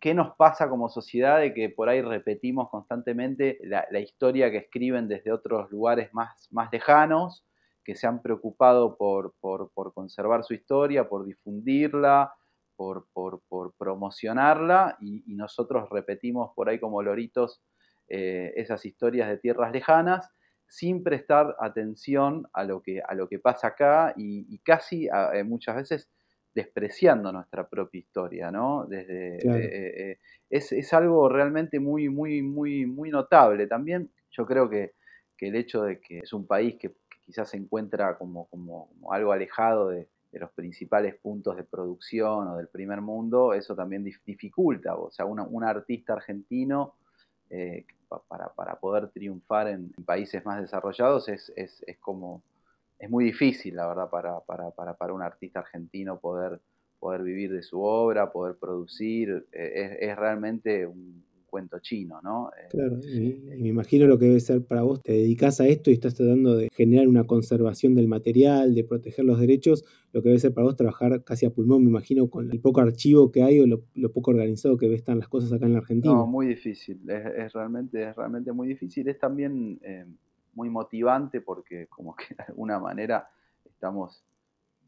¿Qué, 0.00 0.14
nos 0.14 0.34
pasa 0.36 0.70
como 0.70 0.88
sociedad 0.88 1.40
de 1.40 1.52
que 1.52 1.68
por 1.68 1.90
ahí 1.90 2.00
repetimos 2.00 2.70
constantemente 2.70 3.58
la, 3.62 4.00
historia 4.00 4.50
que 4.50 4.56
escriben 4.56 5.08
desde 5.08 5.30
otros 5.30 5.70
lugares 5.70 6.08
más, 6.14 6.48
más 6.50 6.70
lejanos, 6.72 7.44
que 7.84 7.94
se 7.94 8.06
han 8.06 8.22
preocupado 8.22 8.96
por, 8.96 9.34
conservar 9.92 10.42
su 10.44 10.54
historia, 10.54 11.06
por 11.06 11.26
difundirla, 11.26 12.32
por, 12.76 13.08
promocionarla, 13.76 14.96
y, 15.02 15.34
nosotros 15.34 15.90
repetimos 15.90 16.50
por 16.54 16.70
ahí 16.70 16.80
como 16.80 17.02
loritos 17.02 17.60
eh, 18.08 18.54
esas 18.56 18.86
historias 18.86 19.28
de 19.28 19.36
tierras 19.36 19.70
lejanas, 19.70 20.30
sin 20.66 21.02
prestar 21.02 21.54
atención 21.60 22.48
a 22.54 22.64
lo 22.64 22.80
que, 22.80 23.02
a 23.06 23.14
lo 23.14 23.28
que 23.28 23.38
pasa 23.38 23.68
acá 23.68 24.14
y, 24.16 24.58
casi 24.60 25.08
eh, 25.34 25.44
muchas 25.44 25.76
veces 25.76 26.08
despreciando 26.58 27.30
nuestra 27.30 27.68
propia 27.68 28.00
historia, 28.00 28.50
¿no? 28.50 28.84
Desde, 28.84 29.36
eh, 29.36 30.10
eh, 30.10 30.18
es, 30.50 30.92
algo 30.92 31.28
realmente 31.28 31.78
muy, 31.78 32.08
muy, 32.08 32.42
muy, 32.42 32.84
muy 32.84 33.10
notable. 33.10 33.68
También 33.68 34.10
yo 34.32 34.44
creo 34.44 34.68
que, 34.68 34.94
el 35.38 35.54
hecho 35.54 35.84
de 35.84 36.00
que 36.00 36.18
es 36.18 36.32
un 36.32 36.48
país 36.48 36.74
que, 36.80 36.96
quizás 37.24 37.50
se 37.50 37.58
encuentra 37.58 38.18
como, 38.18 38.48
como, 38.48 38.90
algo 39.12 39.30
alejado 39.30 39.90
de, 39.90 40.08
los 40.32 40.50
principales 40.50 41.14
puntos 41.14 41.56
de 41.56 41.64
producción 41.64 42.48
o 42.48 42.56
del 42.56 42.68
primer 42.68 43.00
mundo, 43.00 43.54
eso 43.54 43.74
también 43.76 44.04
dificulta. 44.04 44.96
O 44.96 45.10
sea, 45.10 45.24
un 45.26 45.64
artista 45.64 46.12
argentino 46.14 46.94
eh, 47.50 47.86
para, 48.28 48.74
poder 48.80 49.08
triunfar 49.10 49.68
en, 49.68 49.92
países 50.04 50.44
más 50.44 50.60
desarrollados 50.60 51.28
es, 51.28 51.52
es 51.56 51.98
como 52.00 52.42
es 52.98 53.10
muy 53.10 53.24
difícil, 53.24 53.76
la 53.76 53.86
verdad, 53.86 54.10
para, 54.10 54.40
para, 54.40 54.70
para, 54.70 54.94
para 54.94 55.12
un 55.12 55.22
artista 55.22 55.60
argentino 55.60 56.18
poder, 56.18 56.60
poder 56.98 57.22
vivir 57.22 57.52
de 57.52 57.62
su 57.62 57.80
obra, 57.80 58.32
poder 58.32 58.56
producir. 58.56 59.46
Eh, 59.52 59.72
es, 59.74 60.10
es 60.10 60.16
realmente 60.16 60.86
un, 60.86 61.22
cuento 61.48 61.78
chino, 61.80 62.20
¿no? 62.22 62.50
Eh, 62.50 62.68
claro, 62.70 62.98
y, 63.02 63.40
me 63.58 63.68
imagino 63.68 64.06
lo 64.06 64.18
que 64.18 64.26
debe 64.26 64.40
ser 64.40 64.64
para 64.64 64.82
vos, 64.82 65.02
te 65.02 65.12
dedicas 65.12 65.60
a 65.60 65.66
esto 65.66 65.90
y 65.90 65.94
estás 65.94 66.14
tratando 66.14 66.56
de 66.56 66.68
generar 66.72 67.08
una 67.08 67.24
conservación 67.24 67.94
del 67.94 68.08
material, 68.08 68.74
de 68.74 68.84
proteger 68.84 69.24
los 69.24 69.40
derechos, 69.40 69.84
lo 70.12 70.22
que 70.22 70.28
debe 70.28 70.40
ser 70.40 70.54
para 70.54 70.66
vos 70.66 70.76
trabajar 70.76 71.24
casi 71.24 71.46
a 71.46 71.50
pulmón, 71.50 71.82
me 71.82 71.90
imagino, 71.90 72.28
con 72.28 72.50
el 72.50 72.60
poco 72.60 72.80
archivo 72.80 73.32
que 73.32 73.42
hay 73.42 73.60
o 73.60 73.66
lo, 73.66 74.12
poco 74.12 74.30
organizado 74.30 74.76
que 74.76 74.92
están 74.94 75.18
las 75.18 75.28
cosas 75.28 75.52
acá 75.52 75.66
en 75.66 75.72
la 75.72 75.78
Argentina. 75.78 76.14
No, 76.14 76.26
muy 76.26 76.46
difícil, 76.46 77.00
es, 77.08 77.52
realmente, 77.52 78.08
es 78.08 78.16
realmente 78.16 78.52
muy 78.52 78.68
difícil, 78.68 79.08
es 79.08 79.18
también 79.18 79.78
eh, 79.82 80.04
muy 80.58 80.68
motivante 80.68 81.40
porque 81.40 81.86
como 81.86 82.14
que 82.14 82.34
de 82.34 82.44
alguna 82.48 82.78
manera 82.78 83.30
estamos 83.64 84.24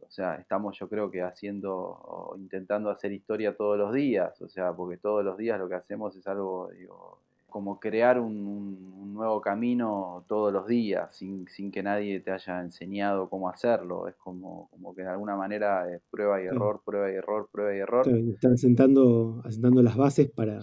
o 0.02 0.12
sea, 0.12 0.34
estamos 0.34 0.76
yo 0.76 0.88
creo 0.88 1.08
que 1.08 1.22
haciendo, 1.22 1.72
o 1.72 2.34
intentando 2.36 2.90
hacer 2.90 3.12
historia 3.12 3.56
todos 3.56 3.78
los 3.78 3.94
días, 3.94 4.42
o 4.42 4.48
sea, 4.48 4.72
porque 4.72 4.96
todos 4.96 5.24
los 5.24 5.38
días 5.38 5.56
lo 5.56 5.68
que 5.68 5.76
hacemos 5.76 6.16
es 6.16 6.26
algo, 6.26 6.68
digo, 6.76 7.20
como 7.48 7.78
crear 7.78 8.18
un, 8.18 9.14
nuevo 9.14 9.40
camino 9.40 10.24
todos 10.26 10.52
los 10.52 10.66
días, 10.66 11.14
sin, 11.14 11.46
sin, 11.46 11.70
que 11.70 11.82
nadie 11.82 12.20
te 12.20 12.30
haya 12.32 12.60
enseñado 12.60 13.28
cómo 13.28 13.50
hacerlo. 13.50 14.08
Es 14.08 14.16
como, 14.16 14.68
como 14.70 14.94
que 14.94 15.02
de 15.02 15.08
alguna 15.08 15.36
manera 15.36 15.92
es 15.94 16.00
prueba 16.10 16.42
y 16.42 16.46
error, 16.46 16.80
prueba 16.84 17.12
y 17.12 17.16
error, 17.16 17.48
prueba 17.52 17.74
y 17.74 17.78
error. 17.78 18.08
están 18.08 18.54
asentando, 18.54 19.42
asentando 19.44 19.82
las 19.82 19.96
bases 19.96 20.30
para, 20.30 20.60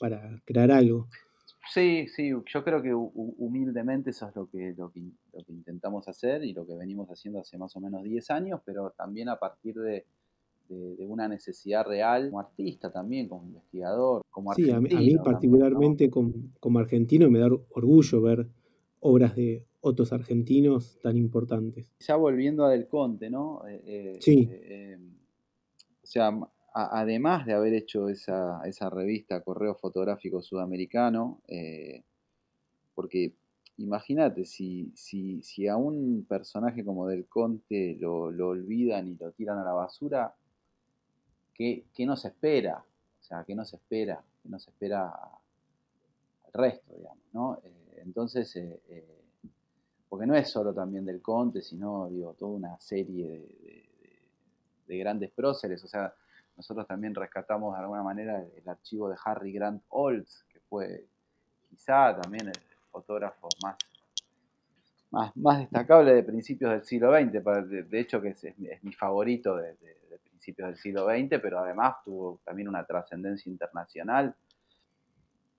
para 0.00 0.40
crear 0.46 0.72
algo. 0.72 1.06
Sí, 1.72 2.06
sí, 2.08 2.30
yo 2.30 2.64
creo 2.64 2.82
que 2.82 2.94
humildemente 2.94 4.10
eso 4.10 4.28
es 4.28 4.36
lo 4.36 4.48
que, 4.48 4.74
lo 4.76 4.90
que, 4.90 5.02
intentamos 5.48 6.08
hacer 6.08 6.42
y 6.44 6.54
lo 6.54 6.66
que 6.66 6.74
venimos 6.74 7.08
haciendo 7.08 7.40
hace 7.40 7.58
más 7.58 7.76
o 7.76 7.80
menos 7.80 8.02
10 8.02 8.30
años, 8.30 8.60
pero 8.64 8.90
también 8.96 9.28
a 9.28 9.36
partir 9.36 9.74
de, 9.74 10.04
una 10.70 11.28
necesidad 11.28 11.86
real 11.86 12.26
como 12.26 12.40
artista 12.40 12.92
también, 12.92 13.26
como 13.26 13.44
investigador, 13.44 14.20
como 14.30 14.50
argentino. 14.50 14.86
Sí, 14.86 14.94
a 14.94 14.98
mí, 15.00 15.16
particularmente 15.16 16.10
como, 16.10 16.78
argentino 16.78 17.30
me 17.30 17.38
da 17.38 17.48
orgullo 17.70 18.20
ver 18.20 18.46
obras 19.00 19.34
de 19.34 19.64
otros 19.80 20.12
argentinos 20.12 20.98
tan 21.02 21.16
importantes. 21.16 21.90
Ya 22.00 22.16
volviendo 22.16 22.64
a 22.66 22.70
Del 22.70 22.86
Conte, 22.86 23.30
¿no? 23.30 23.66
Eh, 23.66 23.82
eh, 23.86 24.16
sí. 24.20 24.48
Eh, 24.50 24.98
o 26.02 26.06
sea, 26.06 26.38
además 26.86 27.44
de 27.44 27.54
haber 27.54 27.74
hecho 27.74 28.08
esa, 28.08 28.62
revista 28.90 29.42
Correo 29.42 29.74
Fotográfico 29.74 30.40
Sudamericano, 30.40 31.40
eh, 31.48 32.04
porque 32.94 33.34
imagínate, 33.78 34.44
si, 34.44 34.92
si, 34.94 35.66
a 35.66 35.76
un 35.76 36.24
personaje 36.28 36.84
como 36.84 37.08
Del 37.08 37.26
Conte 37.26 37.96
lo, 38.00 38.24
olvidan 38.26 39.08
y 39.08 39.16
lo 39.16 39.32
tiran 39.32 39.58
a 39.58 39.64
la 39.64 39.72
basura, 39.72 40.34
¿qué, 41.54 41.84
nos 42.00 42.24
espera? 42.24 42.84
O 43.20 43.22
sea, 43.22 43.44
¿qué 43.44 43.54
nos 43.54 43.74
espera? 43.74 44.22
¿Qué 44.42 44.48
nos 44.48 44.66
espera 44.68 45.08
al 45.08 46.52
resto, 46.52 46.94
digamos, 46.94 47.24
¿no? 47.32 47.58
Eh, 47.64 48.02
entonces, 48.04 48.54
eh, 48.56 49.04
porque 50.08 50.26
no 50.26 50.36
es 50.36 50.48
solo 50.48 50.72
también 50.72 51.04
Del 51.04 51.20
Conte, 51.20 51.60
sino, 51.60 52.08
digo, 52.08 52.34
toda 52.34 52.52
una 52.52 52.80
serie 52.80 53.28
de, 53.28 53.88
de 54.86 54.98
grandes 54.98 55.30
próceres, 55.30 55.82
o 55.82 55.88
sea, 55.88 56.14
nosotros 56.58 56.88
también 56.88 57.14
rescatamos 57.14 57.72
de 57.74 57.80
alguna 57.80 58.02
manera 58.02 58.42
el, 58.42 58.68
archivo 58.68 59.08
de 59.08 59.16
Harry 59.24 59.52
Grant 59.52 59.80
Olds, 59.90 60.44
que 60.52 60.58
fue 60.68 61.06
quizá 61.70 62.20
también 62.20 62.48
el 62.48 62.60
fotógrafo 62.90 63.48
más, 63.62 65.36
más, 65.36 65.60
destacable 65.60 66.14
de 66.14 66.24
principios 66.24 66.72
del 66.72 66.84
siglo 66.84 67.16
XX, 67.16 67.88
de, 67.88 68.00
hecho 68.00 68.20
que 68.20 68.30
es, 68.30 68.44
mi 68.82 68.92
favorito 68.92 69.56
de, 69.56 69.76
principios 70.24 70.68
del 70.68 70.76
siglo 70.76 71.06
XX, 71.06 71.40
pero 71.40 71.60
además 71.60 71.96
tuvo 72.04 72.40
también 72.44 72.68
una 72.68 72.84
trascendencia 72.84 73.50
internacional. 73.50 74.34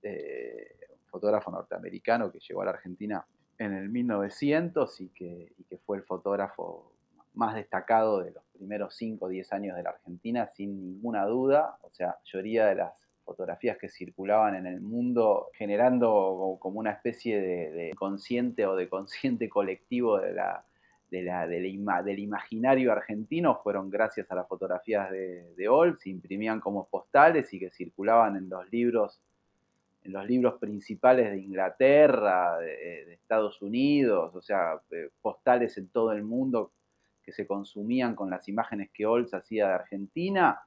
Eh, 0.03 0.75
un 0.91 1.09
fotógrafo 1.09 1.49
norteamericano 1.49 2.29
que 2.29 2.39
llegó 2.39 2.61
a 2.61 2.65
la 2.65 2.71
Argentina 2.71 3.25
en 3.57 3.73
el 3.73 3.89
1900 3.89 5.01
y 5.01 5.09
que, 5.09 5.53
y 5.57 5.63
que 5.63 5.77
fue 5.77 5.97
el 5.97 6.03
fotógrafo 6.03 6.91
más 7.39 7.55
destacado 7.55 8.19
de 8.21 8.31
los 8.31 8.43
primeros 8.53 8.93
5 8.97 9.25
o 9.25 9.29
10 9.29 9.53
años 9.53 9.77
de 9.77 9.83
la 9.83 9.91
Argentina, 9.91 10.47
sin 10.53 10.77
ninguna 10.77 11.25
duda. 11.25 11.77
O 11.83 11.89
sea, 11.89 12.17
mayoría 12.25 12.67
de 12.67 12.75
las 12.75 13.07
fotografías 13.23 13.77
que 13.77 13.87
circulaban 13.87 14.55
en 14.55 14.65
el 14.65 14.81
mundo 14.81 15.47
generando 15.53 16.57
como 16.59 16.79
una 16.79 16.91
especie 16.91 17.39
de, 17.39 17.93
consciente 17.95 18.65
o 18.65 18.75
de 18.75 18.89
consciente 18.89 19.47
colectivo 19.47 20.19
de 20.19 20.33
la, 20.33 20.65
del 21.09 22.19
imaginario 22.19 22.91
argentino 22.91 23.59
fueron 23.63 23.89
gracias 23.89 24.29
a 24.31 24.35
las 24.35 24.47
fotografías 24.47 25.09
de, 25.09 25.53
de 25.55 25.95
se 25.97 26.09
imprimían 26.09 26.59
como 26.59 26.87
postales 26.87 27.53
y 27.53 27.59
que 27.59 27.69
circulaban 27.69 28.35
en 28.35 28.49
los 28.49 28.69
libros 28.71 29.21
en 30.03 30.13
los 30.13 30.25
libros 30.25 30.59
principales 30.59 31.29
de 31.29 31.39
Inglaterra, 31.39 32.57
de, 32.57 33.05
de 33.05 33.13
Estados 33.13 33.61
Unidos, 33.61 34.33
o 34.33 34.41
sea, 34.41 34.79
eh, 34.91 35.09
postales 35.21 35.77
en 35.77 35.89
todo 35.89 36.13
el 36.13 36.23
mundo 36.23 36.71
que 37.29 37.33
se 37.33 37.45
consumían 37.45 38.15
con 38.15 38.31
las 38.31 38.47
imágenes 38.47 38.89
que 38.91 39.05
Olds 39.05 39.35
hacía 39.35 39.67
de 39.67 39.73
Argentina, 39.73 40.59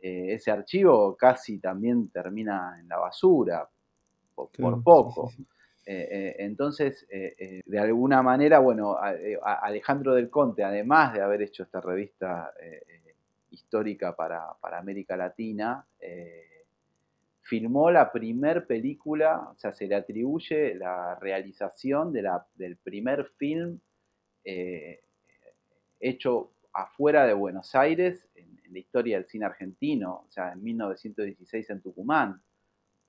eh, 0.00 0.34
ese 0.34 0.50
archivo 0.50 1.16
casi 1.16 1.60
también 1.60 2.08
termina 2.08 2.76
en 2.80 2.88
la 2.88 2.98
basura, 2.98 3.68
por, 4.34 4.82
poco. 4.82 5.30
Eh, 5.86 6.08
eh, 6.10 6.36
entonces, 6.40 7.06
de 7.08 7.78
alguna 7.78 8.20
manera, 8.22 8.58
bueno, 8.58 8.96
Alejandro 9.42 10.14
del 10.14 10.28
Conte, 10.28 10.64
además 10.64 11.14
de 11.14 11.22
haber 11.22 11.42
hecho 11.42 11.62
esta 11.62 11.80
revista 11.80 12.52
histórica 13.50 14.14
para, 14.14 14.56
América 14.60 15.16
Latina, 15.16 15.86
filmó 17.42 17.90
la 17.90 18.10
primer 18.10 18.66
película, 18.66 19.50
o 19.52 19.56
sea, 19.56 19.72
se 19.72 19.86
le 19.86 19.94
atribuye 19.94 20.74
la 20.74 21.14
realización 21.14 22.12
de 22.12 22.22
la, 22.22 22.44
del 22.56 22.76
primer 22.76 23.24
film 23.36 23.80
hecho 26.00 26.52
afuera 26.72 27.26
de 27.26 27.34
Buenos 27.34 27.74
Aires, 27.74 28.28
en, 28.34 28.58
la 28.70 28.78
historia 28.78 29.16
del 29.16 29.26
cine 29.26 29.46
argentino, 29.46 30.24
o 30.28 30.30
sea, 30.30 30.52
en 30.52 30.62
1916 30.62 31.70
en 31.70 31.80
Tucumán, 31.80 32.42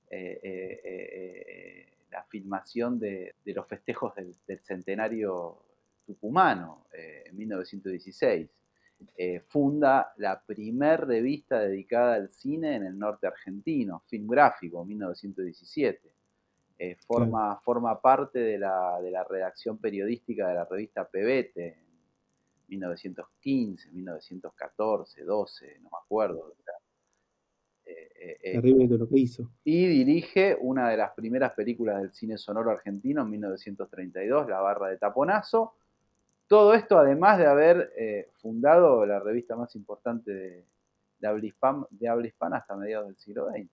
eh, 0.08 0.40
eh, 0.42 0.80
eh, 0.82 1.86
la 2.10 2.24
filmación 2.24 2.98
de, 2.98 3.34
los 3.44 3.66
festejos 3.68 4.14
del, 4.14 4.34
centenario 4.62 5.62
tucumano 6.06 6.86
en 6.92 7.36
1916. 7.36 8.48
funda 9.46 10.12
la 10.16 10.42
primer 10.42 11.06
revista 11.06 11.60
dedicada 11.60 12.14
al 12.14 12.30
cine 12.30 12.74
en 12.76 12.86
el 12.86 12.98
norte 12.98 13.26
argentino, 13.26 14.02
Film 14.08 14.26
Gráfico, 14.26 14.84
1917. 14.84 16.10
forma, 17.06 17.60
forma 17.60 18.00
parte 18.00 18.40
de 18.40 18.58
la, 18.58 18.98
de 19.00 19.10
la 19.10 19.22
redacción 19.24 19.78
periodística 19.78 20.48
de 20.48 20.54
la 20.54 20.64
revista 20.64 21.06
Pebete 21.06 21.89
1915, 22.70 23.90
1914, 23.90 25.24
12, 25.24 25.78
no 25.82 25.90
me 25.90 25.98
acuerdo. 26.02 26.54
Eh, 27.84 28.38
eh, 28.42 28.52
Terrible 28.52 28.86
de 28.86 28.98
lo 28.98 29.08
que 29.08 29.18
hizo. 29.18 29.50
Y 29.64 29.86
dirige 29.86 30.56
una 30.60 30.88
de 30.88 30.96
las 30.96 31.10
primeras 31.12 31.52
películas 31.52 32.00
del 32.00 32.12
cine 32.12 32.38
sonoro 32.38 32.70
argentino 32.70 33.22
en 33.22 33.30
1932, 33.30 34.48
La 34.48 34.60
Barra 34.60 34.88
de 34.88 34.98
Taponazo. 34.98 35.74
Todo 36.46 36.74
esto 36.74 36.98
además 36.98 37.38
de 37.38 37.46
haber 37.46 37.92
eh, 37.96 38.30
fundado 38.40 39.04
la 39.06 39.20
revista 39.20 39.56
más 39.56 39.74
importante 39.74 40.32
de, 40.32 40.64
de, 41.18 41.28
habla 42.08 42.26
hispana, 42.26 42.56
hasta 42.58 42.76
mediados 42.76 43.08
del 43.08 43.16
siglo 43.16 43.48
XX. 43.50 43.68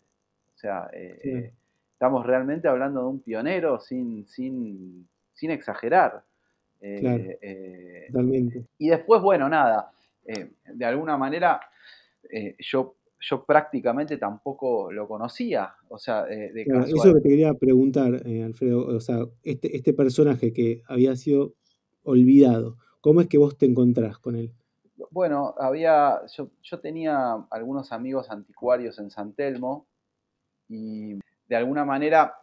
O 0.55 0.59
sea, 0.59 0.89
estamos 0.91 2.25
realmente 2.25 2.67
hablando 2.67 3.01
de 3.01 3.07
un 3.07 3.21
pionero 3.21 3.79
sin, 3.79 4.27
sin, 4.27 5.07
sin 5.33 5.51
exagerar. 5.51 6.23
Claro, 6.79 7.23
eh, 7.41 8.05
totalmente. 8.07 8.65
Y 8.77 8.89
después, 8.89 9.21
bueno, 9.21 9.49
nada, 9.49 9.91
eh, 10.25 10.51
de 10.73 10.85
alguna 10.85 11.17
manera 11.17 11.59
eh, 12.29 12.55
yo, 12.59 12.95
yo 13.19 13.43
prácticamente 13.45 14.17
tampoco 14.17 14.91
lo 14.91 15.07
conocía. 15.07 15.73
O 15.89 15.97
sea, 15.97 16.23
de 16.25 16.61
Eso 16.61 17.15
que 17.15 17.21
te 17.21 17.29
quería 17.29 17.53
preguntar, 17.53 18.21
Alfredo, 18.43 18.85
o 18.85 18.99
sea, 18.99 19.25
este, 19.43 19.75
este 19.75 19.93
personaje 19.93 20.53
que 20.53 20.83
había 20.87 21.15
sido 21.15 21.53
olvidado, 22.03 22.77
¿cómo 23.01 23.21
es 23.21 23.27
que 23.27 23.37
vos 23.37 23.57
te 23.57 23.65
encontrás 23.65 24.19
con 24.19 24.35
él? 24.35 24.51
Bueno, 25.11 25.55
había, 25.57 26.21
yo, 26.35 26.49
yo 26.61 26.79
tenía 26.79 27.45
algunos 27.49 27.91
amigos 27.91 28.29
anticuarios 28.29 28.99
en 28.99 29.09
San 29.09 29.33
Telmo 29.33 29.87
y 30.67 31.19
de 31.47 31.55
alguna 31.55 31.85
manera 31.85 32.33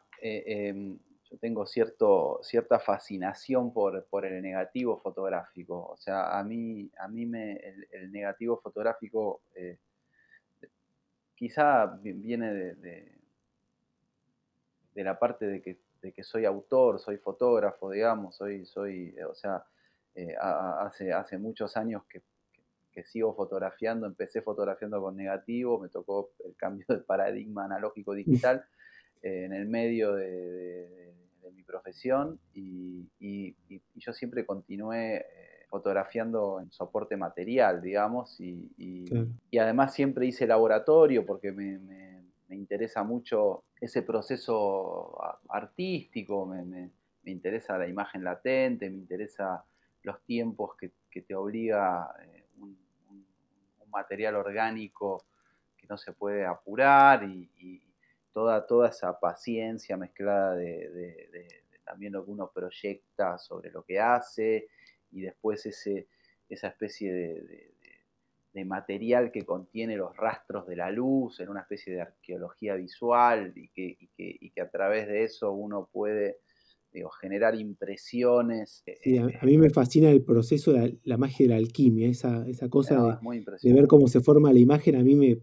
tengo 1.41 1.67
cierto, 1.67 2.41
cierta 2.43 2.79
fascinación 2.79 3.73
por, 3.73 4.05
el 4.25 4.43
negativo 4.43 4.99
fotográfico. 4.99 5.87
O 5.87 5.97
sea, 5.97 6.39
a 6.39 6.45
mí, 6.45 6.91
a 6.99 7.09
mí 7.09 7.27
me, 7.27 7.57
el, 7.91 8.11
negativo 8.13 8.59
fotográfico 8.59 9.43
eh, 9.55 9.79
quizá 11.35 11.87
viene 12.03 12.53
de, 12.53 12.75
de, 14.95 15.05
la 15.05 15.19
parte 15.19 15.47
de 15.47 15.61
que, 15.61 15.79
de 16.01 16.13
que, 16.13 16.23
soy 16.23 16.45
autor, 16.45 17.01
soy 17.01 17.19
fotógrafo, 17.19 17.91
digamos, 17.91 18.37
soy, 18.37 18.65
soy, 18.67 19.15
o 19.29 19.35
sea, 19.35 19.65
eh, 20.15 20.35
hace, 20.39 21.13
hace 21.13 21.39
muchos 21.39 21.77
años 21.77 22.05
que, 22.09 22.23
sigo 23.07 23.35
fotografiando, 23.35 24.07
empecé 24.07 24.41
fotografiando 24.41 25.03
con 25.03 25.17
negativo, 25.17 25.81
me 25.81 25.89
tocó 25.89 26.31
el 26.45 26.55
cambio 26.55 26.87
de 26.89 26.99
paradigma 26.99 27.65
analógico-digital 27.65 28.65
en 29.23 29.53
el 29.53 29.67
medio 29.67 30.15
de, 30.15 31.13
mi 31.53 31.63
profesión 31.63 32.39
y, 32.55 33.09
yo 33.95 34.13
siempre 34.13 34.45
continué 34.45 35.25
fotografiando 35.69 36.61
en 36.61 36.71
soporte 36.71 37.17
material, 37.17 37.83
digamos, 37.83 38.41
y, 38.41 38.71
además 39.59 39.95
siempre 39.95 40.27
hice 40.27 40.47
laboratorio 40.47 41.25
porque 41.27 41.53
me, 41.53 41.81
interesa 42.51 43.03
mucho 43.03 43.65
ese 43.81 44.03
proceso 44.03 45.19
artístico, 45.49 46.47
me, 46.47 46.91
interesa 47.25 47.77
la 47.79 47.89
imagen 47.89 48.23
latente, 48.23 48.89
me 48.89 48.99
interesa 48.99 49.65
los 50.03 50.23
tiempos 50.23 50.77
que, 50.77 50.93
te 51.23 51.35
obliga 51.35 52.13
eh, 52.23 52.45
un, 52.59 52.77
material 53.89 54.35
orgánico 54.35 55.25
que 55.77 55.87
no 55.87 55.97
se 55.97 56.13
puede 56.13 56.45
apurar 56.45 57.23
y, 57.25 57.49
toda, 58.35 58.67
toda 58.67 58.91
esa 58.91 59.19
paciencia 59.19 59.97
mezclada 59.97 60.55
de 60.57 61.65
también 61.85 62.13
lo 62.13 62.25
que 62.25 62.31
uno 62.31 62.51
proyecta 62.53 63.39
sobre 63.39 63.71
lo 63.71 63.85
que 63.85 64.01
hace 64.01 64.69
y 65.13 65.21
después 65.23 65.65
ese, 65.67 66.09
esa 66.49 66.69
especie 66.69 67.13
de, 67.13 67.75
material 68.67 69.33
que 69.33 69.45
contiene 69.45 69.97
los 69.97 70.17
rastros 70.17 70.67
de 70.69 70.77
la 70.77 70.89
luz 70.89 71.41
en 71.41 71.49
una 71.49 71.63
especie 71.63 71.93
de 71.93 72.03
arqueología 72.03 72.77
visual 72.77 73.53
y 73.57 73.69
que, 73.69 73.99
que, 74.17 74.61
a 74.61 74.71
través 74.71 75.09
de 75.09 75.25
eso 75.25 75.51
uno 75.51 75.89
puede 75.93 76.39
digo, 76.93 77.11
generar 77.11 77.57
impresiones. 77.57 78.85
Sí, 79.03 79.19
a, 79.19 79.27
mí 79.43 79.59
me 79.59 79.71
fascina 79.71 80.09
el 80.09 80.23
proceso 80.23 80.73
de 80.73 80.99
la, 81.03 81.19
magia 81.19 81.47
de 81.47 81.51
la 81.51 81.57
alquimia, 81.57 82.09
esa, 82.09 82.47
esa 82.49 82.69
cosa 82.69 83.21
de, 83.61 83.73
ver 83.73 83.89
cómo 83.89 84.07
se 84.07 84.21
forma 84.21 84.53
la 84.53 84.61
imagen, 84.61 84.95
a 84.95 85.03
mí 85.03 85.17
me, 85.17 85.39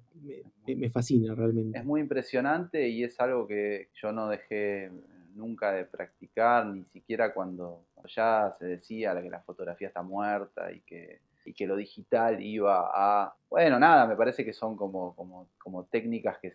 me, 0.67 0.89
fascina 0.89 1.33
realmente. 1.35 1.77
Es 1.77 1.85
muy 1.85 2.01
impresionante 2.01 2.87
y 2.87 3.03
es 3.03 3.19
algo 3.19 3.47
que 3.47 3.89
yo 3.93 4.11
no 4.11 4.29
dejé 4.29 4.91
nunca 5.35 5.71
de 5.71 5.85
practicar, 5.85 6.65
ni 6.65 6.83
siquiera 6.85 7.33
cuando 7.33 7.85
ya 8.07 8.55
se 8.59 8.65
decía 8.65 9.19
que 9.21 9.29
la 9.29 9.41
fotografía 9.41 9.87
está 9.87 10.01
muerta 10.01 10.71
y 10.71 10.81
que, 10.81 11.21
que 11.55 11.67
lo 11.67 11.75
digital 11.75 12.41
iba 12.41 12.89
a... 12.93 13.33
Bueno, 13.49 13.79
nada, 13.79 14.05
me 14.07 14.15
parece 14.15 14.43
que 14.45 14.53
son 14.53 14.75
como, 14.75 15.15
como, 15.15 15.47
como 15.57 15.85
técnicas 15.85 16.37
que, 16.39 16.53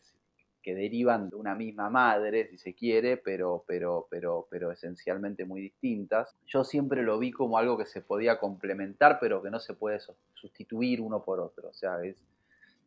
que 0.62 0.74
derivan 0.74 1.30
de 1.30 1.36
una 1.36 1.54
misma 1.54 1.90
madre, 1.90 2.48
si 2.48 2.58
se 2.58 2.74
quiere, 2.74 3.16
pero, 3.16 3.64
pero, 3.66 4.06
pero, 4.10 4.46
pero 4.50 4.72
esencialmente 4.72 5.44
muy 5.44 5.60
distintas. 5.60 6.34
Yo 6.46 6.64
siempre 6.64 7.02
lo 7.02 7.18
vi 7.18 7.30
como 7.30 7.58
algo 7.58 7.78
que 7.78 7.86
se 7.86 8.02
podía 8.02 8.38
complementar, 8.38 9.18
pero 9.20 9.42
que 9.42 9.50
no 9.50 9.60
se 9.60 9.74
puede 9.74 10.00
sustituir 10.34 11.00
uno 11.00 11.22
por 11.22 11.40
otro. 11.40 11.68
O 11.68 11.72
sea, 11.72 12.02
es, 12.02 12.16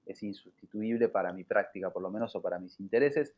es 0.09 0.23
insustituible 0.23 1.07
para 1.07 1.31
mi 1.31 1.43
práctica, 1.43 1.91
por 1.91 2.01
lo 2.01 2.09
menos, 2.09 2.35
o 2.35 2.41
para 2.41 2.59
mis 2.59 2.79
intereses. 2.79 3.35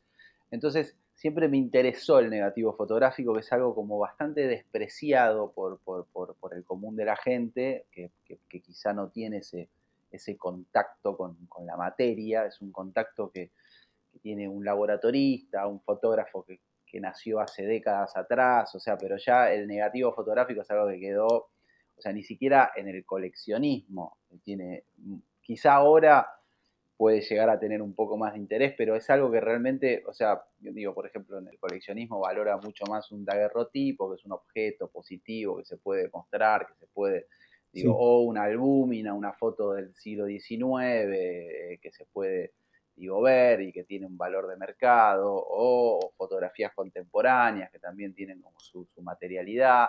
Entonces, 0.50 0.96
siempre 1.14 1.48
me 1.48 1.56
interesó 1.56 2.18
el 2.18 2.30
negativo 2.30 2.72
fotográfico, 2.74 3.34
que 3.34 3.40
es 3.40 3.52
algo 3.52 3.74
como 3.74 3.98
bastante 3.98 4.46
despreciado 4.46 5.52
por, 5.52 5.80
el 6.52 6.64
común 6.64 6.96
de 6.96 7.04
la 7.04 7.16
gente, 7.16 7.86
que, 7.90 8.10
quizá 8.48 8.92
no 8.92 9.08
tiene 9.08 9.38
ese, 9.38 9.68
ese 10.10 10.36
contacto 10.36 11.16
con, 11.16 11.36
la 11.64 11.76
materia, 11.76 12.46
es 12.46 12.60
un 12.60 12.72
contacto 12.72 13.30
que, 13.30 13.50
tiene 14.20 14.46
un 14.46 14.62
laboratorista, 14.62 15.66
un 15.66 15.80
fotógrafo 15.80 16.44
que, 16.44 16.60
nació 17.00 17.40
hace 17.40 17.64
décadas 17.64 18.14
atrás, 18.18 18.74
o 18.74 18.78
sea, 18.78 18.98
pero 18.98 19.16
ya 19.16 19.50
el 19.50 19.66
negativo 19.66 20.12
fotográfico 20.12 20.60
es 20.60 20.70
algo 20.70 20.88
que 20.88 21.00
quedó, 21.00 21.26
o 21.26 22.00
sea, 22.00 22.12
ni 22.12 22.22
siquiera 22.22 22.70
en 22.76 22.86
el 22.86 23.06
coleccionismo, 23.06 24.18
tiene, 24.44 24.84
quizá 25.40 25.72
ahora 25.72 26.28
puede 26.96 27.20
llegar 27.20 27.50
a 27.50 27.58
tener 27.58 27.82
un 27.82 27.94
poco 27.94 28.16
más 28.16 28.34
de 28.34 28.38
interés, 28.38 28.74
pero 28.76 28.94
es 28.94 29.08
algo 29.10 29.30
que 29.30 29.40
realmente, 29.40 30.02
o 30.06 30.12
sea, 30.12 30.42
yo 30.60 30.72
digo, 30.72 30.94
por 30.94 31.06
ejemplo, 31.06 31.38
en 31.38 31.48
el 31.48 31.58
coleccionismo 31.58 32.20
valora 32.20 32.56
mucho 32.58 32.84
más 32.86 33.10
un 33.10 33.24
daguerrotipo, 33.24 34.10
que 34.10 34.16
es 34.16 34.24
un 34.24 34.32
objeto 34.32 34.88
positivo 34.88 35.56
que 35.56 35.64
se 35.64 35.76
puede 35.78 36.08
mostrar, 36.12 36.66
que 36.66 36.74
se 36.74 36.86
puede, 36.86 37.26
digo, 37.72 37.96
o 37.96 38.22
una 38.22 38.44
albúmina, 38.44 39.14
una 39.14 39.32
foto 39.32 39.72
del 39.72 39.94
siglo 39.94 40.26
XIX 40.26 40.62
eh, 40.84 41.78
que 41.82 41.90
se 41.90 42.06
puede, 42.06 42.52
digo, 42.94 43.20
ver 43.20 43.62
y 43.62 43.72
que 43.72 43.84
tiene 43.84 44.06
un 44.06 44.16
valor 44.16 44.46
de 44.46 44.56
mercado, 44.56 45.34
o, 45.34 46.12
fotografías 46.16 46.72
contemporáneas 46.74 47.70
que 47.70 47.78
también 47.78 48.14
tienen 48.14 48.40
como 48.40 48.58
su, 48.60 48.86
su 48.94 49.02
materialidad. 49.02 49.88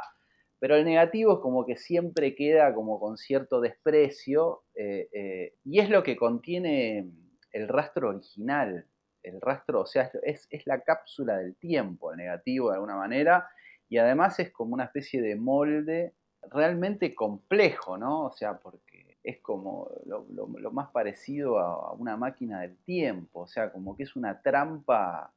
Pero 0.63 0.77
el 0.77 0.85
negativo 0.85 1.33
es 1.33 1.39
como 1.39 1.65
que 1.65 1.75
siempre 1.75 2.35
queda 2.35 2.73
como 2.73 2.97
con 2.97 3.17
cierto 3.17 3.59
desprecio 3.59 4.63
eh, 4.75 5.09
eh, 5.11 5.55
y 5.65 5.79
es 5.79 5.89
lo 5.89 6.03
que 6.03 6.15
contiene 6.15 7.11
el 7.51 7.67
rastro 7.67 8.11
original. 8.11 8.85
El 9.23 9.41
rastro, 9.41 9.81
o 9.81 9.85
sea, 9.85 10.09
es, 10.23 10.47
la 10.63 10.79
cápsula 10.79 11.35
del 11.35 11.57
tiempo, 11.57 12.11
el 12.11 12.17
negativo 12.19 12.69
de 12.69 12.75
alguna 12.75 12.95
manera, 12.95 13.49
y 13.89 13.97
además 13.97 14.39
es 14.39 14.53
como 14.53 14.73
una 14.73 14.85
especie 14.85 15.21
de 15.21 15.35
molde 15.35 16.13
realmente 16.43 17.13
complejo, 17.13 17.97
¿no? 17.97 18.27
O 18.27 18.31
sea, 18.31 18.57
porque 18.57 19.17
es 19.21 19.41
como 19.41 19.91
lo, 20.05 20.71
más 20.71 20.91
parecido 20.91 21.59
a, 21.59 21.91
una 21.91 22.15
máquina 22.15 22.61
del 22.61 22.77
tiempo, 22.85 23.41
o 23.41 23.47
sea, 23.47 23.69
como 23.69 23.97
que 23.97 24.03
es 24.03 24.15
una 24.15 24.41
trampa, 24.41 25.29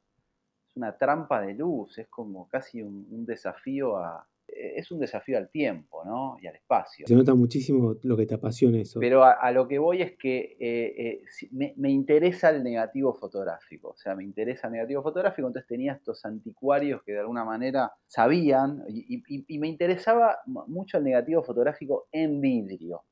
es 0.69 0.77
una 0.77 0.97
trampa 0.97 1.41
de 1.41 1.53
luz, 1.53 1.97
es 1.97 2.07
como 2.07 2.47
casi 2.47 2.81
un 2.81 3.25
desafío 3.25 3.97
a, 3.97 4.25
es 4.47 4.91
un 4.91 4.99
desafío 4.99 5.37
al 5.37 5.49
tiempo 5.49 6.03
¿no? 6.05 6.37
y 6.41 6.47
al 6.47 6.55
espacio. 6.55 7.05
Se 7.07 7.15
nota 7.15 7.33
muchísimo 7.35 7.95
lo 8.03 8.15
que 8.15 8.25
te 8.25 8.35
apasiona 8.35 8.79
eso. 8.79 8.99
Pero 8.99 9.23
a, 9.23 9.51
lo 9.51 9.67
que 9.67 9.77
voy 9.77 10.01
es 10.01 10.17
que 10.17 10.55
eh, 10.59 11.21
eh, 11.51 11.73
me, 11.77 11.89
interesa 11.89 12.49
el 12.49 12.63
negativo 12.63 13.13
fotográfico, 13.13 13.89
o 13.89 13.97
sea, 13.97 14.15
me 14.15 14.23
interesa 14.23 14.67
el 14.67 14.73
negativo 14.73 15.03
fotográfico, 15.03 15.47
entonces 15.47 15.67
tenía 15.67 15.93
estos 15.93 16.23
anticuarios 16.25 17.03
que 17.03 17.13
de 17.13 17.19
alguna 17.19 17.43
manera 17.43 17.91
sabían 18.07 18.83
y, 18.87 19.57
me 19.57 19.67
interesaba 19.67 20.37
mucho 20.45 20.97
el 20.97 21.03
negativo 21.03 21.43
fotográfico 21.43 22.07
en 22.11 22.39
vidrio, 22.39 23.03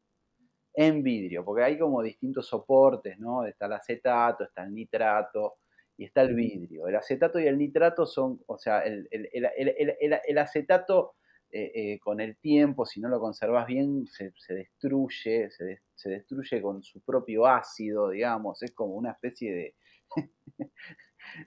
en 0.74 1.02
vidrio, 1.04 1.44
porque 1.44 1.64
hay 1.64 1.78
como 1.80 2.02
distintos 2.02 2.48
soportes, 2.48 3.18
¿no? 3.20 3.46
Está 3.46 3.66
el 3.66 3.74
acetato, 3.74 4.44
está 4.44 4.64
el 4.64 4.74
nitrato, 4.74 5.56
y 5.98 6.06
está 6.06 6.22
el 6.22 6.36
vidrio. 6.36 6.88
El 6.88 6.96
acetato 6.98 7.40
y 7.40 7.48
el 7.48 7.58
nitrato 7.58 8.06
son, 8.06 8.42
o 8.48 8.58
sea, 8.58 8.82
el, 8.82 9.08
el 9.12 10.38
acetato 10.38 11.16
eh, 11.58 11.72
eh, 11.74 12.00
con 12.00 12.20
el 12.20 12.36
tiempo, 12.36 12.86
si 12.86 13.00
no 13.00 13.08
lo 13.08 13.18
conservas 13.18 13.66
bien, 13.66 14.06
se, 14.08 14.34
destruye, 14.50 15.50
se, 15.50 16.10
destruye 16.10 16.62
con 16.62 16.84
su 16.84 17.00
propio 17.00 17.46
ácido, 17.48 18.10
digamos, 18.10 18.62
es 18.62 18.74
como 18.74 18.96
una 18.96 19.12
especie 19.12 19.54
de, 19.54 19.76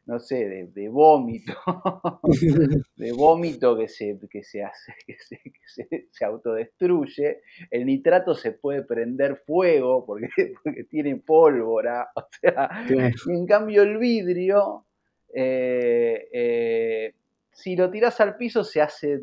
no 0.06 0.18
sé, 0.18 0.70
de, 0.72 0.88
vómito, 0.88 1.52
de 2.96 3.12
vómito 3.12 3.76
que 3.76 3.86
se, 3.86 4.18
que 4.30 4.42
se 4.42 4.62
hace, 4.62 4.94
que 5.06 6.08
se, 6.10 6.24
autodestruye. 6.24 7.42
El 7.70 7.84
nitrato 7.84 8.34
se 8.34 8.52
puede 8.52 8.84
prender 8.84 9.36
fuego 9.36 10.06
porque, 10.06 10.28
porque 10.64 10.84
tiene 10.84 11.16
pólvora, 11.16 12.08
o 12.16 12.26
sea, 12.40 12.86
en 13.28 13.44
cambio 13.44 13.82
el 13.82 13.98
vidrio, 13.98 14.86
eh, 15.34 17.12
si 17.52 17.76
lo 17.76 17.90
tiras 17.90 18.18
al 18.22 18.38
piso 18.38 18.64
se 18.64 18.80
hace 18.80 19.20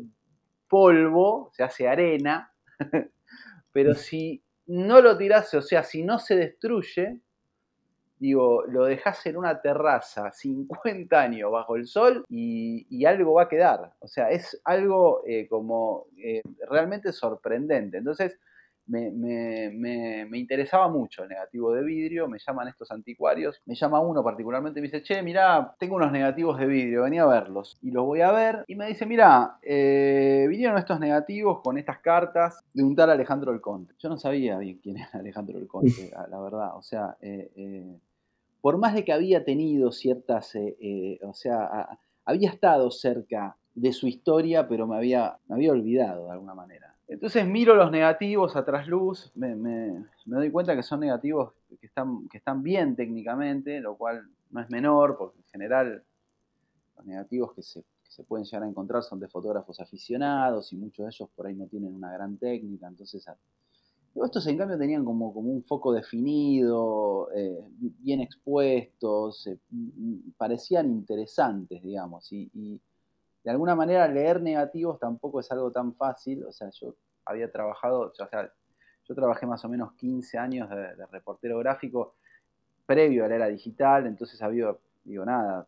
polvo, 0.68 1.50
se 1.52 1.62
hace 1.62 1.88
arena, 1.88 2.52
pero 3.72 3.94
si 3.94 4.42
no 4.66 5.00
lo 5.00 5.16
tirás, 5.16 5.52
o 5.54 5.62
sea, 5.62 5.82
si 5.82 6.02
no 6.02 6.18
se 6.18 6.36
destruye, 6.36 7.20
digo, 8.18 8.64
lo 8.66 8.84
dejas 8.84 9.24
en 9.26 9.36
una 9.36 9.60
terraza 9.60 10.32
50 10.32 11.20
años 11.20 11.52
bajo 11.52 11.76
el 11.76 11.86
sol 11.86 12.24
y, 12.28 13.04
algo 13.04 13.34
va 13.34 13.42
a 13.42 13.48
quedar. 13.48 13.92
O 14.00 14.08
sea, 14.08 14.30
es 14.30 14.60
algo 14.64 15.22
eh, 15.26 15.46
como 15.48 16.06
eh, 16.16 16.42
realmente 16.68 17.12
sorprendente. 17.12 17.98
Entonces, 17.98 18.38
me, 18.86 19.10
me, 19.10 20.38
interesaba 20.38 20.88
mucho 20.88 21.24
el 21.24 21.28
negativo 21.28 21.72
de 21.72 21.82
vidrio, 21.82 22.28
me 22.28 22.38
llaman 22.38 22.68
estos 22.68 22.90
anticuarios, 22.90 23.60
me 23.66 23.74
llama 23.74 24.00
uno 24.00 24.22
particularmente 24.22 24.78
y 24.78 24.82
me 24.82 24.88
dice, 24.88 25.02
che, 25.02 25.22
mirá, 25.22 25.74
tengo 25.78 25.96
unos 25.96 26.12
negativos 26.12 26.58
de 26.58 26.66
vidrio, 26.66 27.02
venía 27.02 27.22
a 27.22 27.26
verlos. 27.26 27.78
Y 27.82 27.90
los 27.90 28.04
voy 28.04 28.20
a 28.20 28.32
ver 28.32 28.64
y 28.68 28.76
me 28.76 28.86
dice, 28.86 29.06
mirá, 29.06 29.58
eh, 29.62 30.46
vinieron 30.48 30.78
estos 30.78 31.00
negativos 31.00 31.60
con 31.62 31.78
estas 31.78 31.98
cartas 31.98 32.60
de 32.72 32.84
un 32.84 32.94
tal 32.94 33.10
Alejandro 33.10 33.52
del 33.52 33.60
Conte. 33.60 33.94
Yo 33.98 34.08
no 34.08 34.18
sabía 34.18 34.58
bien 34.58 34.78
quién 34.82 34.98
era 34.98 35.10
Alejandro 35.14 35.58
del 35.58 35.66
Conte, 35.66 36.10
la 36.30 36.40
verdad. 36.40 36.76
O 36.76 36.82
sea, 36.82 37.16
eh, 37.20 37.50
eh, 37.56 37.98
por 38.60 38.78
más 38.78 38.94
de 38.94 39.04
que 39.04 39.12
había 39.12 39.44
tenido 39.44 39.92
ciertas, 39.92 40.54
o 41.22 41.34
sea, 41.34 41.98
había 42.24 42.50
estado 42.50 42.90
cerca 42.90 43.56
de 43.74 43.92
su 43.92 44.08
historia, 44.08 44.66
pero 44.66 44.86
me 44.86 44.96
había, 44.96 45.38
me 45.46 45.56
había 45.56 45.72
olvidado 45.72 46.26
de 46.26 46.32
alguna 46.32 46.54
manera. 46.54 46.95
Entonces 47.08 47.46
miro 47.46 47.76
los 47.76 47.90
negativos 47.90 48.56
a 48.56 48.64
trasluz, 48.64 49.30
me, 49.36 49.54
doy 50.24 50.50
cuenta 50.50 50.74
que 50.74 50.82
son 50.82 51.00
negativos 51.00 51.52
que 51.80 51.86
están, 51.86 52.62
bien 52.62 52.96
técnicamente, 52.96 53.80
lo 53.80 53.96
cual 53.96 54.28
no 54.50 54.60
es 54.60 54.68
menor, 54.70 55.16
porque 55.16 55.38
en 55.38 55.44
general 55.44 56.04
los 56.96 57.06
negativos 57.06 57.52
que 57.54 57.62
se, 57.62 57.84
pueden 58.26 58.44
llegar 58.44 58.64
a 58.64 58.68
encontrar 58.68 59.02
son 59.02 59.20
de 59.20 59.28
fotógrafos 59.28 59.78
aficionados 59.78 60.72
y 60.72 60.76
muchos 60.76 61.04
de 61.04 61.10
ellos 61.10 61.28
por 61.36 61.46
ahí 61.46 61.54
no 61.54 61.66
tienen 61.66 61.94
una 61.94 62.12
gran 62.12 62.38
técnica, 62.38 62.88
entonces 62.88 63.24
estos 64.24 64.46
en 64.46 64.56
cambio 64.56 64.78
tenían 64.78 65.04
como, 65.04 65.32
como 65.32 65.50
un 65.50 65.62
foco 65.62 65.92
definido, 65.92 67.28
eh, 67.34 67.60
bien 67.78 68.20
expuestos, 68.20 69.46
eh, 69.46 69.58
parecían 70.36 70.90
interesantes, 70.90 71.82
digamos, 71.82 72.32
y, 72.32 72.80
de 73.46 73.52
alguna 73.52 73.76
manera 73.76 74.08
leer 74.08 74.42
negativos 74.42 74.98
tampoco 74.98 75.38
es 75.38 75.48
algo 75.52 75.70
tan 75.70 75.94
fácil, 75.94 76.42
o 76.42 76.50
sea, 76.50 76.68
yo 76.70 76.96
había 77.24 77.48
trabajado, 77.48 78.00
o 78.00 78.12
sea, 78.12 78.28
yo 79.04 79.14
trabajé 79.14 79.46
más 79.46 79.64
o 79.64 79.68
menos 79.68 79.92
15 79.92 80.36
años 80.36 80.68
de, 80.68 81.06
reportero 81.12 81.56
gráfico 81.60 82.16
previo 82.84 83.24
a 83.24 83.28
la 83.28 83.36
era 83.36 83.46
digital, 83.46 84.08
entonces 84.08 84.42
había, 84.42 84.76
digo, 85.04 85.24
nada, 85.24 85.64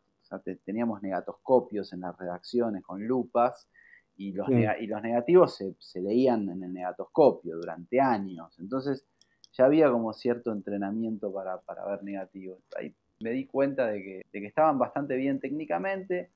teníamos 0.64 1.02
negatoscopios 1.02 1.92
en 1.92 2.00
las 2.00 2.18
redacciones 2.18 2.82
con 2.82 3.06
lupas, 3.06 3.68
y 4.16 4.32
los, 4.32 4.48
y 4.48 4.86
los 4.88 5.00
negativos 5.00 5.62
se, 5.78 6.00
leían 6.00 6.48
en 6.48 6.64
el 6.64 6.74
negatoscopio 6.74 7.58
durante 7.58 8.00
años. 8.00 8.58
Entonces 8.58 9.06
ya 9.52 9.66
había 9.66 9.88
como 9.92 10.12
cierto 10.12 10.50
entrenamiento 10.50 11.32
para, 11.32 11.60
ver 11.86 12.02
negativos. 12.02 12.58
Ahí 12.76 12.92
me 13.20 13.30
di 13.30 13.46
cuenta 13.46 13.86
de 13.86 14.02
que, 14.02 14.22
de 14.32 14.40
que, 14.40 14.46
estaban 14.48 14.76
bastante 14.76 15.14
bien 15.14 15.38
técnicamente. 15.38 16.32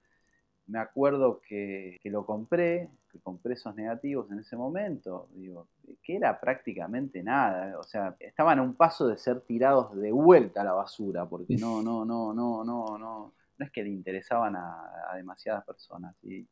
Me 0.66 0.78
acuerdo 0.78 1.40
que, 1.46 2.00
lo 2.04 2.24
compré, 2.24 2.88
que 3.10 3.18
compré 3.18 3.54
esos 3.54 3.74
negativos 3.74 4.30
en 4.30 4.38
ese 4.38 4.56
momento. 4.56 5.28
Digo, 5.34 5.66
que 6.02 6.16
era 6.16 6.40
prácticamente 6.40 7.22
nada. 7.22 7.78
O 7.78 7.82
sea, 7.82 8.16
estaban 8.20 8.58
a 8.58 8.62
un 8.62 8.74
paso 8.74 9.06
de 9.08 9.18
ser 9.18 9.40
tirados 9.40 9.94
de 9.96 10.12
vuelta 10.12 10.62
a 10.62 10.64
la 10.64 10.72
basura, 10.72 11.26
porque 11.26 11.56
no, 11.56 11.82
no, 11.82 12.04
no, 12.04 12.32
no, 12.32 12.64
no, 12.64 12.98
no, 12.98 13.32
no 13.58 13.64
es 13.64 13.70
que 13.70 13.82
le 13.82 13.90
interesaban 13.90 14.56
a, 14.56 15.10
a 15.10 15.16
demasiadas 15.16 15.64
personas. 15.64 16.14
Y, 16.22 16.46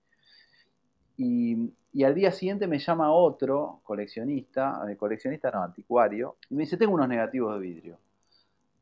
y, 1.93 2.05
al 2.05 2.15
día 2.15 2.33
siguiente 2.33 2.67
me 2.67 2.79
llama 2.79 3.13
otro 3.13 3.81
coleccionista, 3.83 4.81
eh, 4.89 4.97
coleccionista 4.97 5.51
no, 5.51 5.63
anticuario, 5.63 6.37
y 6.49 6.55
me 6.55 6.63
dice, 6.63 6.79
tengo 6.79 6.95
unos 6.95 7.09
negativos 7.09 7.55
de 7.55 7.61
vidrio. 7.61 7.99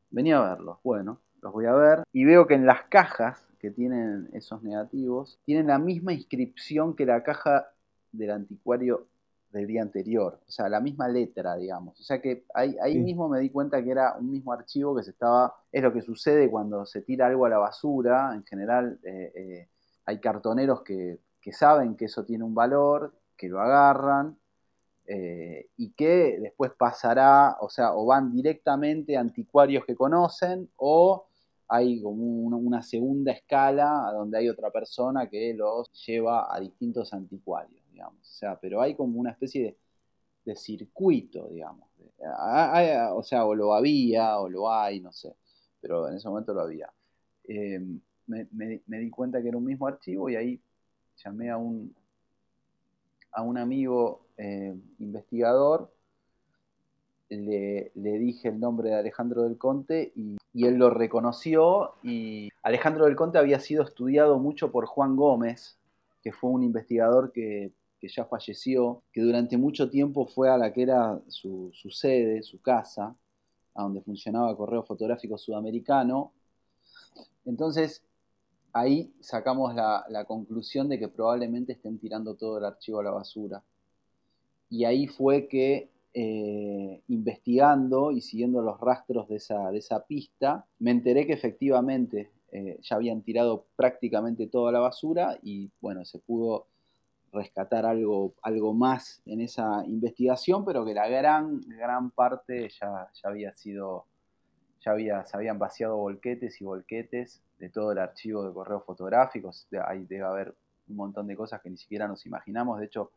Venía 0.09 0.37
a 0.37 0.55
verlos. 0.55 0.77
Bueno, 0.83 1.19
los 1.41 1.53
voy 1.53 1.65
a 1.65 1.73
ver. 1.73 2.03
Y 2.11 2.25
veo 2.25 2.47
que 2.47 2.55
en 2.55 2.65
las 2.65 2.83
cajas 2.83 3.45
que 3.59 3.71
tienen 3.71 4.29
esos 4.33 4.63
negativos, 4.63 5.39
tienen 5.45 5.67
la 5.67 5.79
misma 5.79 6.13
inscripción 6.13 6.95
que 6.95 7.05
la 7.05 7.23
caja 7.23 7.67
del 8.11 8.31
anticuario 8.31 9.07
del 9.51 9.67
día 9.67 9.81
anterior. 9.81 10.39
O 10.47 10.51
sea, 10.51 10.69
la 10.69 10.79
misma 10.79 11.07
letra, 11.07 11.55
digamos. 11.55 11.99
O 11.99 12.03
sea 12.03 12.21
que 12.21 12.45
ahí, 12.53 12.77
ahí 12.81 12.97
mismo 12.99 13.27
me 13.27 13.39
di 13.39 13.49
cuenta 13.49 13.83
que 13.83 13.91
era 13.91 14.15
un 14.17 14.31
mismo 14.31 14.53
archivo 14.53 14.95
que 14.95 15.03
se 15.03 15.11
estaba... 15.11 15.55
Es 15.71 15.83
lo 15.83 15.91
que 15.91 16.01
sucede 16.01 16.49
cuando 16.49 16.85
se 16.85 17.01
tira 17.01 17.27
algo 17.27 17.45
a 17.45 17.49
la 17.49 17.57
basura. 17.57 18.33
En 18.33 18.45
general, 18.45 18.99
eh, 19.03 19.31
eh, 19.35 19.67
hay 20.05 20.19
cartoneros 20.19 20.83
que 20.83 21.19
que 21.41 21.53
saben 21.53 21.95
que 21.95 22.05
eso 22.05 22.23
tiene 22.25 22.43
un 22.43 22.53
valor, 22.53 23.13
que 23.37 23.47
lo 23.47 23.61
agarran 23.61 24.37
eh, 25.05 25.69
y 25.77 25.91
que 25.91 26.37
después 26.39 26.71
pasará, 26.77 27.57
o 27.61 27.69
sea, 27.69 27.93
o 27.95 28.05
van 28.05 28.31
directamente 28.31 29.17
a 29.17 29.21
anticuarios 29.21 29.85
que 29.85 29.95
conocen 29.95 30.69
o 30.75 31.27
hay 31.69 32.01
como 32.01 32.23
una, 32.23 32.81
segunda 32.81 33.31
escala 33.31 34.11
donde 34.13 34.39
hay 34.39 34.49
otra 34.49 34.71
persona 34.71 35.29
que 35.29 35.53
los 35.53 35.91
lleva 36.05 36.53
a 36.53 36.59
distintos 36.59 37.13
anticuarios, 37.13 37.81
digamos. 37.91 38.19
O 38.21 38.33
sea, 38.33 38.59
pero 38.59 38.81
hay 38.81 38.95
como 38.95 39.19
una 39.19 39.31
especie 39.31 39.77
de, 40.45 40.55
circuito, 40.55 41.47
digamos. 41.49 41.87
o 43.13 43.23
sea, 43.23 43.45
o 43.45 43.53
lo 43.53 43.75
había, 43.75 44.39
o 44.39 44.49
lo 44.49 44.71
hay, 44.71 44.99
no 44.99 45.11
sé, 45.11 45.35
pero 45.79 46.09
en 46.09 46.15
ese 46.15 46.27
momento 46.27 46.55
lo 46.55 46.61
había. 46.61 46.91
Eh, 47.47 47.79
me, 48.25 48.99
di 48.99 49.09
cuenta 49.11 49.41
que 49.41 49.49
era 49.49 49.57
un 49.57 49.65
mismo 49.65 49.85
archivo 49.85 50.27
y 50.29 50.35
ahí 50.35 50.61
llamé 51.23 51.51
a 51.51 51.57
un, 51.57 51.95
a 53.31 53.43
un 53.43 53.57
amigo 53.59 54.27
eh, 54.37 54.75
investigador, 54.97 55.93
le, 57.29 57.91
dije 57.95 58.49
el 58.49 58.59
nombre 58.59 58.89
de 58.89 58.95
Alejandro 58.95 59.43
del 59.43 59.57
Conte 59.57 60.11
y, 60.15 60.37
él 60.53 60.75
lo 60.75 60.89
reconoció 60.89 61.93
y 62.03 62.49
Alejandro 62.63 63.05
del 63.05 63.15
Conte 63.15 63.37
había 63.37 63.59
sido 63.59 63.83
estudiado 63.83 64.39
mucho 64.39 64.71
por 64.71 64.85
Juan 64.87 65.15
Gómez, 65.15 65.77
que 66.21 66.33
fue 66.33 66.49
un 66.49 66.63
investigador 66.63 67.31
que, 67.31 67.71
ya 68.01 68.25
falleció, 68.25 69.03
que 69.13 69.21
durante 69.21 69.57
mucho 69.57 69.89
tiempo 69.89 70.25
fue 70.25 70.49
a 70.49 70.57
la 70.57 70.73
que 70.73 70.81
era 70.81 71.21
su, 71.27 71.69
su 71.73 71.91
sede, 71.91 72.43
su 72.43 72.61
casa, 72.61 73.15
a 73.75 73.83
donde 73.83 74.01
funcionaba 74.01 74.55
Correo 74.57 74.83
Fotográfico 74.83 75.37
Sudamericano. 75.37 76.33
Entonces, 77.45 78.03
ahí 78.73 79.11
sacamos 79.19 79.73
la, 79.73 80.25
conclusión 80.27 80.89
de 80.89 80.99
que 80.99 81.07
probablemente 81.07 81.73
estén 81.73 81.97
tirando 81.97 82.35
todo 82.35 82.57
el 82.57 82.65
archivo 82.65 82.99
a 82.99 83.03
la 83.03 83.11
basura. 83.11 83.63
Y 84.69 84.85
ahí 84.85 85.07
fue 85.07 85.47
que, 85.47 85.89
eh, 86.21 87.01
investigando 87.07 88.11
y 88.11 88.19
siguiendo 88.19 88.61
los 88.61 88.77
rastros 88.81 89.29
de 89.29 89.37
esa, 89.37 89.71
de 89.71 89.77
esa 89.77 90.05
pista, 90.05 90.65
me 90.79 90.91
enteré 90.91 91.25
que 91.25 91.31
efectivamente 91.31 92.29
eh, 92.51 92.77
ya 92.81 92.97
habían 92.97 93.21
tirado 93.21 93.67
prácticamente 93.77 94.47
toda 94.47 94.73
la 94.73 94.79
basura 94.79 95.39
y 95.41 95.71
bueno, 95.79 96.03
se 96.03 96.19
pudo 96.19 96.67
rescatar 97.31 97.85
algo, 97.85 98.33
algo 98.41 98.73
más 98.73 99.21
en 99.25 99.39
esa 99.39 99.85
investigación, 99.85 100.65
pero 100.65 100.83
que 100.83 100.93
la 100.93 101.07
gran, 101.07 101.61
gran 101.61 102.11
parte 102.11 102.67
ya, 102.67 103.09
ya 103.13 103.29
había 103.29 103.53
sido, 103.55 104.03
ya 104.81 104.91
había, 104.91 105.23
se 105.23 105.37
habían 105.37 105.57
vaciado 105.57 105.95
volquetes 105.95 106.59
y 106.59 106.65
volquetes 106.65 107.41
de 107.59 107.69
todo 107.69 107.93
el 107.93 107.99
archivo 107.99 108.43
de 108.43 108.53
correos 108.53 108.83
fotográficos. 108.83 109.69
Ahí 109.87 110.03
debe 110.03 110.25
haber 110.25 110.53
un 110.89 110.97
montón 110.97 111.27
de 111.27 111.37
cosas 111.37 111.61
que 111.61 111.69
ni 111.69 111.77
siquiera 111.77 112.09
nos 112.09 112.25
imaginamos. 112.25 112.77
De 112.77 112.87
hecho, 112.87 113.11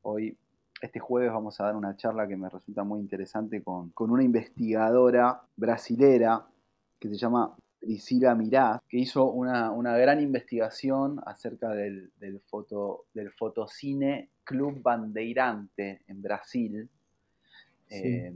hoy, 0.00 0.34
este 0.80 1.00
jueves, 1.00 1.32
vamos 1.32 1.60
a 1.60 1.64
dar 1.64 1.76
una 1.76 1.96
charla 1.96 2.26
que 2.26 2.36
me 2.36 2.48
resulta 2.48 2.84
muy 2.84 3.00
interesante 3.00 3.62
con, 3.62 3.92
una 3.96 4.22
investigadora 4.22 5.42
brasilera 5.56 6.46
que 6.98 7.08
se 7.08 7.16
llama 7.16 7.56
Priscila 7.80 8.34
Mirás, 8.34 8.80
que 8.88 8.98
hizo 8.98 9.24
una, 9.30 9.96
gran 9.96 10.20
investigación 10.20 11.20
acerca 11.26 11.70
del, 11.70 12.10
foto, 12.46 13.06
del 13.14 13.30
fotocine 13.30 14.30
Club 14.44 14.82
Bandeirante 14.82 16.02
en 16.06 16.22
Brasil. 16.22 16.88
Eh, 17.90 18.32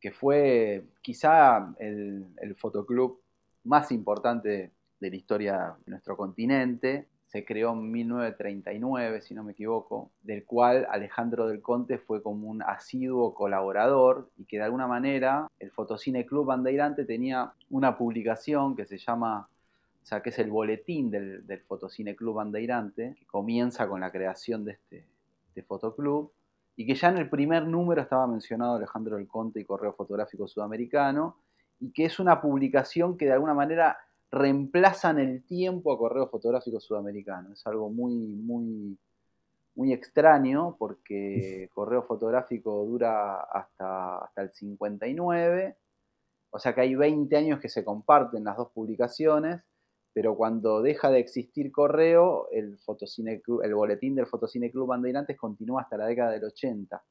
que 0.00 0.12
fue 0.12 0.84
quizá 1.00 1.74
el, 1.78 2.26
el 2.36 2.54
fotoclub 2.56 3.22
más 3.64 3.90
importante 3.90 4.70
de 5.00 5.10
la 5.10 5.16
historia 5.16 5.76
de 5.84 5.90
nuestro 5.90 6.16
continente. 6.16 7.08
Se 7.34 7.44
creó 7.44 7.72
en 7.72 7.90
1939, 7.90 9.20
si 9.20 9.34
no 9.34 9.42
me 9.42 9.50
equivoco, 9.50 10.12
del 10.22 10.44
cual 10.44 10.86
Alejandro 10.88 11.48
del 11.48 11.62
Conte 11.62 11.98
fue 11.98 12.22
como 12.22 12.48
un 12.48 12.62
asiduo 12.62 13.34
colaborador 13.34 14.30
y 14.36 14.44
que 14.44 14.58
de 14.58 14.62
alguna 14.62 14.86
manera 14.86 15.48
el 15.58 15.72
Fotocine 15.72 16.26
Club 16.26 16.46
Bandeirante 16.46 17.04
tenía 17.04 17.52
una 17.70 17.98
publicación 17.98 18.76
que 18.76 18.86
se 18.86 18.98
llama, 18.98 19.48
o 20.00 20.06
sea, 20.06 20.22
que 20.22 20.28
es 20.28 20.38
el 20.38 20.48
boletín 20.48 21.10
del, 21.10 21.44
del 21.44 21.58
Fotocine 21.62 22.14
Club 22.14 22.36
Bandeirante, 22.36 23.16
que 23.18 23.26
comienza 23.26 23.88
con 23.88 23.98
la 23.98 24.12
creación 24.12 24.64
de 24.64 24.74
este, 24.74 25.04
este 25.48 25.64
fotoclub 25.64 26.30
y 26.76 26.86
que 26.86 26.94
ya 26.94 27.08
en 27.08 27.18
el 27.18 27.28
primer 27.28 27.66
número 27.66 28.00
estaba 28.00 28.28
mencionado 28.28 28.76
Alejandro 28.76 29.16
del 29.16 29.26
Conte 29.26 29.58
y 29.58 29.64
Correo 29.64 29.92
Fotográfico 29.92 30.46
Sudamericano, 30.46 31.36
y 31.80 31.90
que 31.90 32.04
es 32.04 32.20
una 32.20 32.40
publicación 32.40 33.18
que 33.18 33.26
de 33.26 33.32
alguna 33.32 33.54
manera 33.54 33.98
reemplaza 34.34 35.10
en 35.10 35.18
el 35.18 35.44
tiempo 35.44 35.92
a 35.92 35.98
Correo 35.98 36.28
Fotográfico 36.28 36.80
Sudamericano. 36.80 37.52
Es 37.52 37.66
algo 37.66 37.90
muy, 37.90 38.14
muy, 38.14 38.98
muy 39.74 39.92
extraño 39.92 40.76
porque 40.78 41.68
Correo 41.72 42.02
Fotográfico 42.02 42.84
dura 42.84 43.40
hasta, 43.40 44.18
hasta 44.18 44.42
el 44.42 44.50
59, 44.50 45.76
o 46.50 46.58
sea 46.58 46.74
que 46.74 46.82
hay 46.82 46.94
20 46.94 47.36
años 47.36 47.60
que 47.60 47.68
se 47.68 47.84
comparten 47.84 48.44
las 48.44 48.56
dos 48.56 48.70
publicaciones, 48.72 49.62
pero 50.12 50.36
cuando 50.36 50.82
deja 50.82 51.10
de 51.10 51.18
existir 51.18 51.72
Correo, 51.72 52.48
el, 52.52 52.78
Fotocine, 52.78 53.42
el 53.62 53.74
boletín 53.74 54.14
del 54.14 54.26
Fotocine 54.26 54.70
Club 54.70 54.88
Bandeirantes 54.88 55.36
continúa 55.36 55.82
hasta 55.82 55.96
la 55.96 56.06
década 56.06 56.30
del 56.30 56.44
80. 56.44 57.02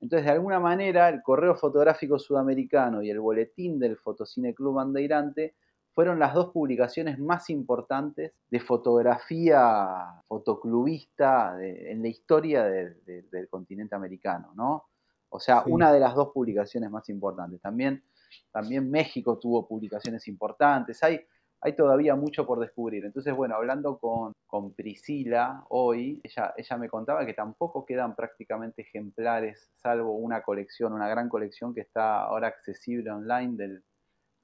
Entonces, 0.00 0.26
de 0.26 0.32
alguna 0.32 0.60
manera, 0.60 1.08
el 1.08 1.22
Correo 1.22 1.56
Fotográfico 1.56 2.18
Sudamericano 2.18 3.02
y 3.02 3.10
el 3.10 3.18
Boletín 3.18 3.78
del 3.78 3.96
Fotocine 3.96 4.54
Club 4.54 4.74
Bandeirante 4.74 5.54
fueron 5.96 6.18
las 6.18 6.34
dos 6.34 6.52
publicaciones 6.52 7.18
más 7.18 7.48
importantes 7.48 8.34
de 8.50 8.60
fotografía 8.60 10.22
fotoclubista 10.28 11.56
en 11.58 12.02
la 12.02 12.08
historia 12.08 12.64
del 12.64 13.48
continente 13.48 13.94
americano, 13.94 14.52
¿no? 14.54 14.84
O 15.30 15.40
sea, 15.40 15.62
una 15.64 15.90
de 15.90 15.98
las 15.98 16.14
dos 16.14 16.32
publicaciones 16.34 16.90
más 16.90 17.08
importantes. 17.08 17.62
También, 17.62 18.04
también 18.52 18.90
México 18.90 19.38
tuvo 19.38 19.66
publicaciones 19.66 20.28
importantes. 20.28 21.02
Hay, 21.02 21.18
hay 21.62 21.74
todavía 21.74 22.14
mucho 22.14 22.46
por 22.46 22.60
descubrir. 22.60 23.06
Entonces, 23.06 23.34
bueno, 23.34 23.54
hablando 23.54 23.98
con, 23.98 24.34
Priscila 24.74 25.64
hoy, 25.70 26.20
ella, 26.22 26.52
ella 26.58 26.76
me 26.76 26.90
contaba 26.90 27.24
que 27.24 27.32
tampoco 27.32 27.86
quedan 27.86 28.14
prácticamente 28.14 28.82
ejemplares, 28.82 29.70
salvo 29.76 30.12
una 30.12 30.42
colección, 30.42 30.92
una 30.92 31.08
gran 31.08 31.30
colección 31.30 31.72
que 31.74 31.80
está 31.80 32.20
ahora 32.24 32.48
accesible 32.48 33.10
online 33.10 33.56
del, 33.56 33.82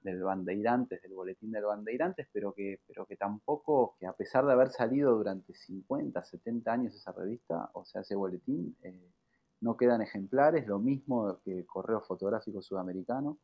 del 0.02 0.22
Bandeirantes, 0.22 1.00
del 1.02 1.14
boletín 1.14 1.52
del 1.52 1.64
Bandeirantes, 1.64 2.28
pero 2.32 2.52
que, 2.52 2.80
pero 2.86 3.06
que 3.06 3.16
tampoco, 3.16 3.96
que 3.98 4.06
a 4.06 4.12
pesar 4.12 4.44
de 4.46 4.52
haber 4.52 4.70
salido 4.70 5.16
durante 5.16 5.54
50, 5.54 6.24
70 6.24 6.72
años 6.72 6.94
esa 6.94 7.12
revista, 7.12 7.70
o 7.74 7.84
sea, 7.84 8.00
ese 8.02 8.14
boletín, 8.14 8.76
eh, 8.82 9.12
no 9.60 9.76
quedan 9.76 10.02
ejemplares, 10.02 10.66
lo 10.66 10.78
mismo 10.78 11.38
que 11.44 11.64
Correo 11.66 12.00
Fotográfico 12.00 12.60
Sudamericano. 12.60 13.38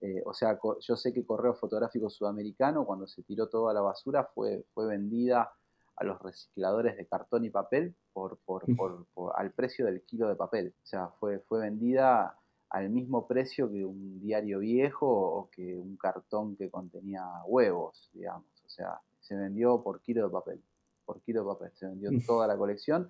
Eh, 0.00 0.22
o 0.26 0.34
sea, 0.34 0.58
yo 0.80 0.96
sé 0.96 1.12
que 1.12 1.24
Correo 1.24 1.54
Fotográfico 1.54 2.10
Sudamericano, 2.10 2.84
cuando 2.84 3.06
se 3.06 3.22
tiró 3.22 3.48
toda 3.48 3.72
la 3.72 3.80
basura, 3.80 4.24
fue, 4.34 4.66
fue 4.74 4.86
vendida 4.86 5.50
a 5.96 6.04
los 6.04 6.20
recicladores 6.20 6.96
de 6.96 7.06
cartón 7.06 7.44
y 7.44 7.50
papel 7.50 7.94
por, 8.12 8.38
por, 8.44 8.64
por, 8.76 9.32
al 9.36 9.52
precio 9.52 9.86
del 9.86 10.02
kilo 10.02 10.28
de 10.28 10.36
papel. 10.36 10.74
O 10.82 10.86
sea, 10.86 11.08
fue, 11.18 11.38
fue 11.40 11.60
vendida 11.60 12.36
al 12.74 12.90
mismo 12.90 13.24
precio 13.28 13.70
que 13.70 13.84
un 13.84 14.18
diario 14.20 14.58
viejo 14.58 15.06
o 15.06 15.48
que 15.48 15.76
un 15.76 15.96
cartón 15.96 16.56
que 16.56 16.70
contenía 16.70 17.22
huevos, 17.46 18.10
digamos. 18.12 18.48
O 18.66 18.68
sea, 18.68 18.98
se 19.20 19.36
vendió 19.36 19.80
por 19.80 20.00
kilo 20.00 20.24
de 20.24 20.32
papel, 20.32 20.60
por 21.04 21.20
kilo 21.20 21.42
de 21.42 21.54
papel, 21.54 21.70
se 21.74 21.86
vendió 21.86 22.10
toda 22.26 22.48
la 22.48 22.56
colección 22.56 23.08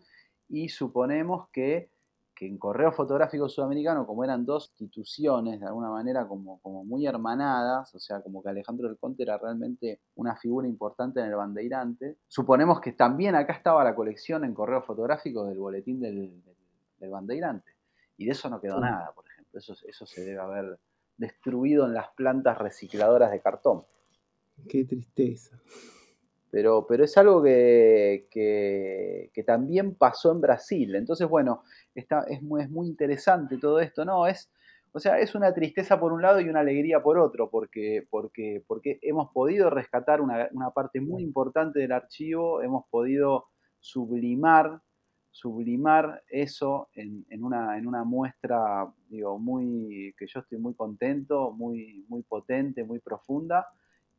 y 0.51 0.69
suponemos 0.69 1.49
que, 1.49 1.89
que 2.35 2.47
en 2.47 2.59
Correo 2.59 2.93
Fotográfico 2.93 3.49
Sudamericano, 3.49 4.07
como 4.07 4.23
eran 4.23 4.45
dos 4.45 4.69
instituciones 4.69 5.61
de 5.61 5.67
alguna 5.67 5.89
manera 5.89 6.29
como, 6.29 6.61
como 6.61 6.85
muy 6.85 7.07
hermanadas, 7.07 7.95
o 7.95 7.99
sea, 7.99 8.21
como 8.21 8.43
que 8.43 8.51
Alejandro 8.51 8.87
del 8.87 8.99
Conte 8.99 9.23
era 9.23 9.39
realmente 9.39 10.03
una 10.17 10.37
figura 10.37 10.69
importante 10.69 11.21
en 11.21 11.27
el 11.29 11.37
bandeirante, 11.37 12.19
suponemos 12.29 12.83
que 12.83 12.93
también 12.93 13.35
acá 13.35 13.55
estaba 13.55 13.83
la 13.83 13.95
colección 13.95 14.45
en 14.45 14.53
Correo 14.53 14.83
Fotográfico 14.83 15.47
del 15.47 15.57
boletín 15.57 16.01
del, 16.01 16.43
del, 16.99 17.11
bandeirante. 17.11 17.73
Y 18.19 18.27
de 18.27 18.33
eso 18.33 18.51
no 18.51 18.61
quedó 18.61 18.79
nada, 18.79 19.11
por 19.13 19.25
ejemplo. 19.25 19.34
Eso, 19.55 19.75
eso 19.87 20.07
se 20.07 20.25
debe 20.25 20.41
haber 20.41 20.79
destruido 21.17 21.87
en 21.87 21.95
las 21.95 22.09
plantas 22.17 22.59
recicladoras 22.59 23.31
de 23.31 23.41
cartón. 23.41 23.85
Qué 24.69 24.85
tristeza. 24.85 25.61
Pero, 26.51 26.87
pero 26.87 27.05
es 27.05 27.17
algo 27.19 27.43
que, 27.43 28.29
que, 28.31 29.45
también 29.45 29.97
pasó 29.97 30.31
en 30.31 30.41
Brasil. 30.41 30.95
Entonces, 30.95 31.29
bueno, 31.29 31.65
está, 31.95 32.25
es, 32.29 32.43
muy, 32.43 32.63
es 32.63 32.71
muy 32.71 32.87
interesante 32.87 33.59
todo 33.59 33.81
esto, 33.81 34.05
¿no? 34.05 34.29
Es, 34.29 34.51
o 34.93 35.01
sea, 35.01 35.19
es 35.19 35.35
una 35.35 35.53
tristeza 35.53 35.99
por 35.99 36.13
un 36.13 36.23
lado 36.23 36.41
y 36.41 36.49
una 36.49 36.61
alegría 36.61 37.03
por 37.03 37.19
otro, 37.19 37.51
porque, 37.51 38.07
porque, 38.09 38.63
porque 38.69 39.01
hemos 39.03 39.33
podido 39.33 39.69
rescatar 39.69 40.21
una, 40.21 40.49
una 40.53 40.71
parte 40.71 41.01
muy 41.01 41.25
importante 41.25 41.81
del 41.81 41.91
archivo, 41.91 42.63
hemos 42.63 42.85
podido 42.89 43.47
sublimar 43.81 44.81
sublimar 45.35 46.23
eso 46.29 46.89
en, 46.95 47.27
una, 47.43 47.77
en 47.77 47.89
una 47.89 48.05
muestra, 48.05 48.87
digo, 49.09 49.37
muy, 49.37 50.15
que 50.17 50.29
yo 50.29 50.39
estoy 50.39 50.59
muy 50.59 50.75
contento, 50.75 51.51
muy, 51.51 52.05
muy 52.09 52.23
potente, 52.23 52.85
muy 52.85 53.01
profunda, 53.01 53.67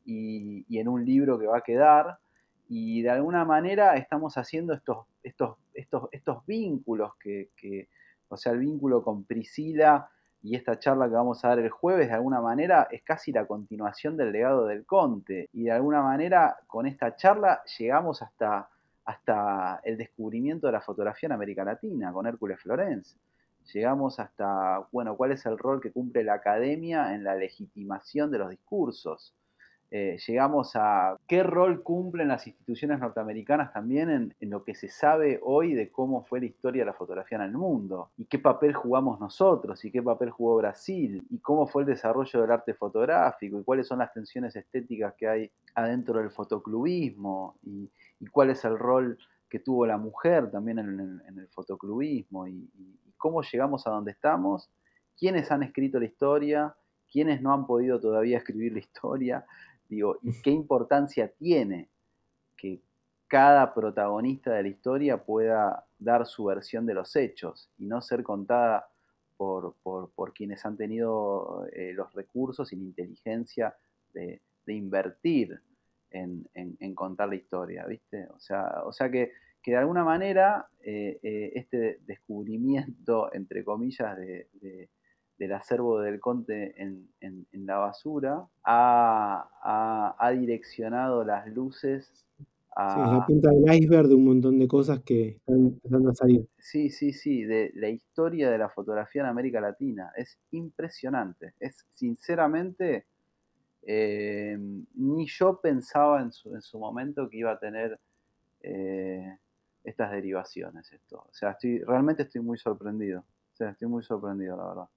y, 0.04 0.65
en 0.78 0.89
un 0.89 1.06
libro 1.06 1.39
que 1.39 1.47
va 1.47 1.60
a 1.60 1.62
quedar. 1.62 2.19
Y 2.67 3.01
de 3.01 3.12
alguna 3.12 3.45
manera 3.45 3.95
estamos 3.95 4.38
haciendo 4.38 4.73
estos, 4.73 5.08
estos, 5.23 5.56
estos, 5.73 6.10
estos 6.12 6.45
vínculos 6.45 7.13
que, 7.17 7.49
que, 7.56 7.88
o 8.28 8.36
sea, 8.36 8.51
el 8.51 8.60
vínculo 8.60 9.01
con 9.01 9.23
Priscila 9.23 10.10
y 10.43 10.58
esta 10.58 10.78
charla 10.80 11.08
que 11.08 11.15
vamos 11.15 11.45
a 11.45 11.47
dar 11.47 11.60
el 11.60 11.69
jueves, 11.69 12.10
de 12.10 12.15
alguna 12.15 12.41
manera, 12.41 12.89
es 12.91 13.04
casi 13.04 13.32
la 13.32 13.47
continuación 13.47 14.17
del 14.17 14.34
legado 14.34 14.65
del 14.65 14.86
Conte. 14.86 15.49
Y 15.54 15.63
de 15.63 15.71
alguna 15.71 16.01
manera, 16.01 16.58
con 16.67 16.86
esta 16.86 17.15
charla 17.15 17.63
llegamos 17.80 18.21
hasta 18.21 18.69
hasta 19.05 19.79
el 19.83 19.97
descubrimiento 19.97 20.67
de 20.67 20.73
la 20.73 20.81
fotografía 20.81 21.27
en 21.27 21.33
América 21.33 21.63
Latina 21.63 22.11
con 22.11 22.25
Hércules 22.27 22.59
Florence. 22.59 23.15
Llegamos 23.73 24.19
hasta, 24.19 24.87
bueno, 24.91 25.15
cuál 25.15 25.31
es 25.31 25.45
el 25.45 25.57
rol 25.57 25.81
que 25.81 25.91
cumple 25.91 26.23
la 26.23 26.35
academia 26.35 27.15
en 27.15 27.23
la 27.23 27.35
legitimación 27.35 28.31
de 28.31 28.39
los 28.39 28.49
discursos. 28.49 29.33
Eh, 29.91 30.17
llegamos 30.27 30.75
a 30.75 31.17
qué 31.27 31.43
rol 31.43 31.83
cumplen 31.83 32.27
las 32.27 32.47
instituciones 32.47 32.99
norteamericanas 32.99 33.71
también 33.71 34.09
en, 34.09 34.35
en, 34.39 34.49
lo 34.49 34.63
que 34.63 34.73
se 34.73 34.89
sabe 34.89 35.39
hoy 35.43 35.73
de 35.73 35.91
cómo 35.91 36.23
fue 36.25 36.39
la 36.39 36.47
historia 36.47 36.81
de 36.81 36.87
la 36.87 36.93
fotografía 36.93 37.37
en 37.37 37.43
el 37.43 37.51
mundo, 37.51 38.09
y 38.17 38.25
qué 38.25 38.39
papel 38.39 38.73
jugamos 38.73 39.19
nosotros, 39.19 39.85
y 39.85 39.91
qué 39.91 40.01
papel 40.01 40.31
jugó 40.31 40.57
Brasil, 40.57 41.25
y 41.29 41.37
cómo 41.37 41.67
fue 41.67 41.83
el 41.83 41.87
desarrollo 41.87 42.41
del 42.41 42.51
arte 42.51 42.73
fotográfico, 42.73 43.59
y 43.59 43.63
cuáles 43.63 43.87
son 43.87 43.99
las 43.99 44.11
tensiones 44.11 44.55
estéticas 44.55 45.13
que 45.13 45.27
hay 45.27 45.51
adentro 45.75 46.19
del 46.19 46.31
fotoclubismo, 46.31 47.55
y, 47.63 47.89
y 48.19 48.28
cuál 48.28 48.49
es 48.49 48.63
el 48.65 48.78
rol 48.78 49.17
que 49.49 49.60
tuvo 49.60 49.86
la 49.86 49.97
mujer 49.97 50.51
también 50.51 50.80
en, 50.80 51.38
el 51.38 51.47
fotoclubismo 51.49 52.47
y, 52.47 52.69
cómo 53.17 53.41
llegamos 53.41 53.88
a 53.88 53.91
donde 53.91 54.12
estamos, 54.12 54.69
quiénes 55.17 55.49
han 55.49 55.63
escrito 55.63 55.99
la 55.99 56.06
historia, 56.06 56.75
quiénes 57.12 57.41
no 57.41 57.54
han 57.54 57.65
podido 57.65 57.99
todavía 57.99 58.38
escribir 58.38 58.73
la 58.73 58.80
historia, 58.80 59.45
digo, 59.89 60.19
y 60.21 60.39
qué 60.41 60.51
importancia 60.51 61.32
tiene 61.39 61.89
que 62.56 62.82
cada 63.28 63.73
protagonista 63.73 64.51
de 64.51 64.63
la 64.63 64.67
historia 64.69 65.23
pueda 65.23 65.88
dar 65.97 66.28
su 66.28 66.45
versión 66.45 66.86
de 66.86 66.93
los 66.93 67.15
hechos 67.15 67.71
y 67.80 67.86
no 67.86 68.01
ser 68.01 68.21
contada 68.21 68.89
por, 69.38 69.73
quienes 70.36 70.65
han 70.65 70.78
tenido 70.78 71.65
eh, 71.71 71.93
los 71.93 72.13
recursos 72.13 72.71
y 72.73 72.75
la 72.75 72.84
inteligencia 72.84 73.75
de 74.13 74.41
invertir 74.67 75.62
en, 76.11 76.95
contar 76.95 77.29
la 77.29 77.35
historia, 77.35 77.85
¿viste? 77.85 78.27
O 78.35 78.39
sea, 78.39 78.83
o 78.85 78.91
sea 78.91 79.09
que, 79.09 79.31
de 79.65 79.75
alguna 79.75 80.03
manera 80.03 80.67
eh, 80.83 81.19
eh, 81.23 81.51
este 81.55 81.99
descubrimiento, 82.05 83.33
entre 83.33 83.63
comillas, 83.63 84.15
del 85.37 85.51
acervo 85.53 85.99
del 86.01 86.19
Conte 86.19 86.75
en, 86.81 87.07
la 87.65 87.77
basura 87.77 88.47
ha, 88.63 90.31
direccionado 90.39 91.23
las 91.23 91.47
luces 91.47 92.25
a... 92.75 92.93
Sí, 92.93 92.99
la 92.99 93.25
punta 93.25 93.49
del 93.49 93.81
iceberg 93.81 94.07
de 94.07 94.15
un 94.15 94.25
montón 94.25 94.59
de 94.59 94.67
cosas 94.67 94.99
que 94.99 95.29
están 95.29 95.55
empezando 95.55 96.09
a 96.11 96.13
salir. 96.13 96.47
Sí, 96.59 96.89
sí, 96.89 97.11
sí, 97.13 97.43
de 97.43 97.71
la 97.73 97.89
historia 97.89 98.51
de 98.51 98.57
la 98.57 98.69
fotografía 98.69 99.23
en 99.23 99.29
América 99.29 99.61
Latina. 99.61 100.11
Es 100.15 100.37
impresionante. 100.51 101.53
Es 101.59 101.87
sinceramente 101.95 103.07
eh, 103.88 104.58
ni 104.95 105.28
yo 105.28 105.60
pensaba 105.62 106.21
en 106.21 106.32
su, 106.32 106.54
en 106.56 106.62
su, 106.62 106.80
momento 106.80 107.30
que 107.30 107.38
iba 107.38 107.52
a 107.52 107.60
tener 107.60 108.00
eh, 108.62 109.38
estas 109.84 110.12
derivaciones 110.12 110.91
esto. 110.91 111.17
O 111.17 111.34
sea, 111.34 111.52
estoy, 111.52 111.80
realmente 111.80 112.24
estoy 112.24 112.41
muy 112.41 112.58
sorprendido. 112.58 113.24
Estoy 113.58 113.88
muy 113.88 114.04
sorprendido, 114.04 114.58
la 114.58 114.67
verdad. 114.67 114.89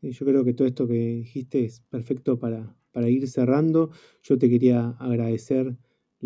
yo 0.00 0.26
creo 0.26 0.44
que 0.44 0.54
todo 0.54 0.68
esto 0.68 0.86
que 0.86 0.94
dijiste 0.94 1.64
es 1.64 1.80
perfecto 1.80 2.38
para, 2.38 2.74
para 2.92 3.08
ir 3.08 3.28
cerrando. 3.28 3.90
Yo 4.22 4.38
te 4.38 4.48
quería 4.48 4.90
agradecer 5.00 5.76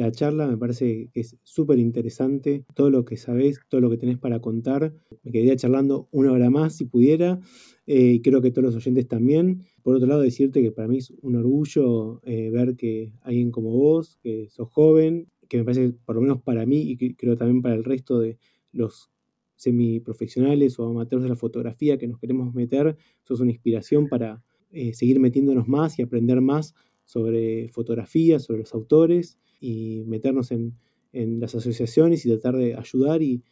la 0.01 0.11
charla, 0.11 0.47
me 0.47 0.57
parece 0.57 1.11
que 1.13 1.21
es 1.21 1.37
súper 1.43 1.79
interesante, 1.79 2.65
todo 2.75 2.91
lo 2.91 3.05
que 3.05 3.17
sabés, 3.17 3.61
todo 3.69 3.81
lo 3.81 3.91
que 3.91 3.99
tenés 3.99 4.19
para 4.19 4.41
contar. 4.41 4.95
Me 5.23 5.31
quedaría 5.31 5.57
charlando 5.57 6.09
una 6.11 6.33
hora 6.33 6.49
más 6.51 6.77
si 6.77 6.87
pudiera, 6.87 7.39
eh, 7.87 8.15
y 8.15 8.23
creo 8.23 8.41
que 8.41 8.51
todos 8.51 8.65
los 8.65 8.77
oyentes 8.77 9.07
también. 9.09 9.65
Por 9.83 9.95
otro 9.95 10.09
lado, 10.09 10.23
decirte 10.23 10.63
que 10.63 10.73
para 10.73 10.89
mí 10.89 10.99
es 10.99 11.13
un 11.23 11.37
orgullo 11.37 12.21
eh, 12.25 12.51
ver 12.51 12.77
que 12.77 13.13
alguien 13.21 13.51
como 13.51 13.71
vos, 13.71 14.19
que 14.23 14.49
sos 14.49 14.69
joven, 14.71 15.29
que 15.49 15.59
me 15.59 15.65
parece, 15.65 15.93
por 16.05 16.17
lo 16.17 16.23
menos 16.23 16.41
para 16.43 16.65
mí 16.65 16.81
y 16.81 17.15
creo 17.15 17.37
también 17.37 17.61
para 17.61 17.75
el 17.75 17.85
resto 17.85 18.19
de 18.19 18.39
los 18.73 19.11
semiprofesionales 19.57 20.79
o 20.79 20.87
amateurs 20.87 21.23
de 21.23 21.29
la 21.29 21.37
fotografía 21.37 21.99
que 21.99 22.09
nos 22.09 22.19
queremos 22.19 22.55
meter, 22.55 22.97
sos 23.23 23.41
una 23.41 23.51
inspiración 23.51 24.09
para 24.09 24.43
eh, 24.71 24.95
seguir 24.95 25.21
metiéndonos 25.21 25.69
más 25.69 25.99
y 25.99 26.03
aprender 26.03 26.41
más 26.41 26.75
sobre 27.11 27.69
fotografía, 27.71 28.39
sobre 28.39 28.61
los 28.61 28.73
autores 28.73 29.37
y 29.61 30.05
meternos 30.07 30.53
en, 30.53 30.77
las 31.13 31.57
asociaciones 31.57 32.25
y 32.25 32.29
tratar 32.29 32.57
de 32.57 32.77
ayudar 32.77 33.21
y, 33.21 33.43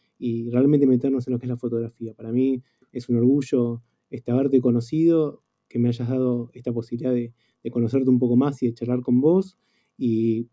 realmente 0.52 0.86
meternos 0.86 1.26
en 1.26 1.32
lo 1.32 1.40
que 1.40 1.46
es 1.46 1.50
la 1.50 1.56
fotografía. 1.56 2.14
Para 2.14 2.30
mí 2.30 2.62
es 2.92 3.08
un 3.08 3.16
orgullo 3.16 3.82
este, 4.10 4.30
haberte 4.30 4.60
conocido, 4.60 5.42
que 5.68 5.80
me 5.80 5.88
hayas 5.88 6.08
dado 6.08 6.50
esta 6.54 6.72
posibilidad 6.72 7.12
de, 7.12 7.32
conocerte 7.72 8.08
un 8.08 8.20
poco 8.20 8.36
más 8.36 8.62
y 8.62 8.66
de 8.66 8.74
charlar 8.74 9.02
con 9.02 9.20
vos. 9.20 9.58
Y 9.96 10.46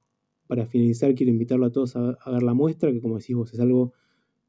para 0.47 0.65
finalizar, 0.65 1.13
quiero 1.13 1.31
invitarlo 1.31 1.67
a 1.67 1.71
todos 1.71 1.95
a, 1.95 2.17
ver 2.31 2.41
la 2.41 2.55
muestra, 2.55 2.91
que 2.91 3.01
como 3.01 3.19
decís 3.19 3.35
vos, 3.35 3.53
es 3.53 3.59
algo 3.59 3.93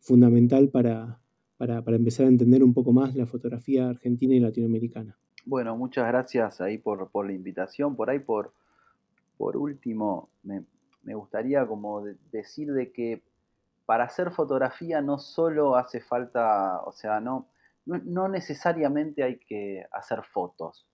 fundamental 0.00 0.70
para, 0.70 1.20
para, 1.58 1.82
empezar 1.94 2.24
a 2.24 2.30
entender 2.30 2.64
un 2.64 2.72
poco 2.72 2.92
más 2.92 3.14
la 3.14 3.26
fotografía 3.26 3.90
argentina 3.90 4.34
y 4.34 4.40
latinoamericana. 4.40 5.18
Bueno, 5.46 5.76
muchas 5.76 6.08
gracias 6.08 6.60
ahí 6.60 6.76
por, 6.76 7.08
por 7.08 7.24
la 7.24 7.32
invitación. 7.32 7.94
Por 7.94 8.10
ahí, 8.10 8.18
por, 8.18 8.52
por 9.38 9.56
último, 9.56 10.28
me, 10.42 10.64
me 11.04 11.14
gustaría 11.14 11.64
como 11.66 12.04
decir 12.32 12.72
de 12.72 12.92
que 12.92 13.22
para 13.86 14.04
hacer 14.04 14.32
fotografía 14.32 15.00
no 15.00 15.18
solo 15.18 15.76
hace 15.76 16.00
falta, 16.00 16.82
o 16.82 16.90
sea, 16.90 17.20
no, 17.20 17.46
no, 17.84 18.28
necesariamente 18.28 19.22
hay 19.22 19.38
que 19.38 19.86
hacer 19.92 20.24
fotos. 20.24 20.84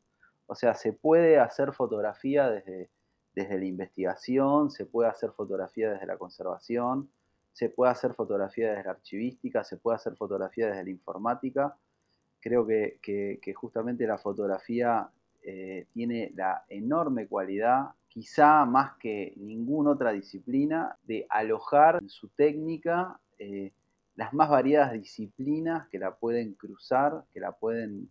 O 0.46 0.54
sea, 0.54 0.74
se 0.74 0.92
puede 0.92 1.40
hacer 1.40 1.72
fotografía 1.72 2.50
desde, 2.50 2.90
desde 3.34 3.58
la 3.58 3.64
investigación, 3.64 4.70
se 4.70 4.84
puede 4.84 5.08
hacer 5.08 5.30
fotografía 5.30 5.90
desde 5.92 6.04
la 6.04 6.18
conservación, 6.18 7.10
se 7.54 7.70
puede 7.70 7.90
hacer 7.90 8.12
fotografía 8.12 8.68
desde 8.68 8.84
la 8.84 8.90
archivística, 8.90 9.64
se 9.64 9.78
puede 9.78 9.96
hacer 9.96 10.14
fotografía 10.14 10.66
desde 10.66 10.84
la 10.84 10.90
informática. 10.90 11.78
Creo 12.42 12.66
que, 12.66 12.98
que 13.00 13.54
justamente 13.54 14.06
la 14.06 14.18
fotografía 14.18 15.08
eh, 15.44 15.86
tiene 15.92 16.32
la 16.36 16.64
enorme 16.68 17.26
cualidad, 17.26 17.90
quizá 18.06 18.64
más 18.64 18.92
que 18.98 19.34
ninguna 19.36 19.90
otra 19.90 20.12
disciplina, 20.12 20.96
de 21.02 21.26
alojar 21.28 21.98
en 22.00 22.08
su 22.08 22.28
técnica 22.28 23.18
eh, 23.40 23.72
las 24.14 24.32
más 24.32 24.48
variadas 24.48 24.92
disciplinas 24.92 25.88
que 25.88 25.98
la 25.98 26.14
pueden 26.14 26.54
cruzar, 26.54 27.24
que 27.32 27.40
la 27.40 27.50
pueden 27.50 28.08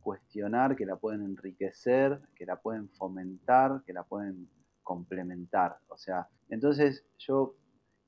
cuestionar, 0.00 0.74
que 0.74 0.86
la 0.86 0.96
pueden 0.96 1.22
enriquecer, 1.22 2.20
que 2.34 2.46
la 2.46 2.56
pueden 2.56 2.88
fomentar, 2.88 3.82
que 3.84 3.92
la 3.92 4.04
pueden 4.04 4.48
complementar. 4.82 5.76
O 5.88 5.98
sea, 5.98 6.26
entonces 6.48 7.04
yo, 7.18 7.54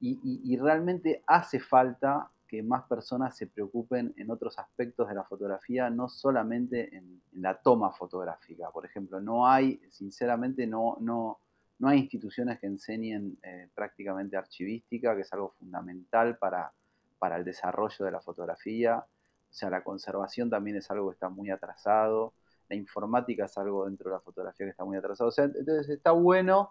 y, 0.00 0.56
realmente 0.56 1.22
hace 1.26 1.60
falta 1.60 2.30
que 2.46 2.62
más 2.62 2.84
personas 2.84 3.36
se 3.36 3.46
preocupen 3.46 4.14
en 4.16 4.30
otros 4.30 4.58
aspectos 4.58 5.08
de 5.08 5.14
la 5.14 5.24
fotografía, 5.24 5.90
no 5.90 6.08
solamente 6.08 6.96
en, 6.96 7.22
la 7.32 7.60
toma 7.60 7.92
fotográfica. 7.92 8.70
Por 8.70 8.86
ejemplo, 8.86 9.20
no 9.20 9.46
hay, 9.46 9.80
sinceramente, 9.90 10.66
no, 10.66 10.96
no, 11.00 11.40
no 11.78 11.88
hay 11.88 12.00
instituciones 12.00 12.60
que 12.60 12.66
enseñen 12.66 13.38
eh, 13.42 13.68
prácticamente 13.74 14.36
archivística, 14.36 15.14
que 15.14 15.22
es 15.22 15.32
algo 15.32 15.50
fundamental 15.58 16.38
para, 16.38 16.72
para 17.18 17.36
el 17.36 17.44
desarrollo 17.44 18.04
de 18.04 18.10
la 18.10 18.20
fotografía. 18.20 18.98
O 18.98 19.52
sea, 19.52 19.70
la 19.70 19.82
conservación 19.82 20.50
también 20.50 20.76
es 20.76 20.90
algo 20.90 21.08
que 21.10 21.14
está 21.14 21.28
muy 21.28 21.50
atrasado. 21.50 22.34
La 22.68 22.76
informática 22.76 23.46
es 23.46 23.58
algo 23.58 23.86
dentro 23.86 24.10
de 24.10 24.16
la 24.16 24.20
fotografía 24.20 24.66
que 24.66 24.70
está 24.70 24.84
muy 24.84 24.96
atrasado. 24.96 25.28
O 25.28 25.32
sea, 25.32 25.44
entonces 25.44 25.88
está 25.88 26.12
bueno, 26.12 26.70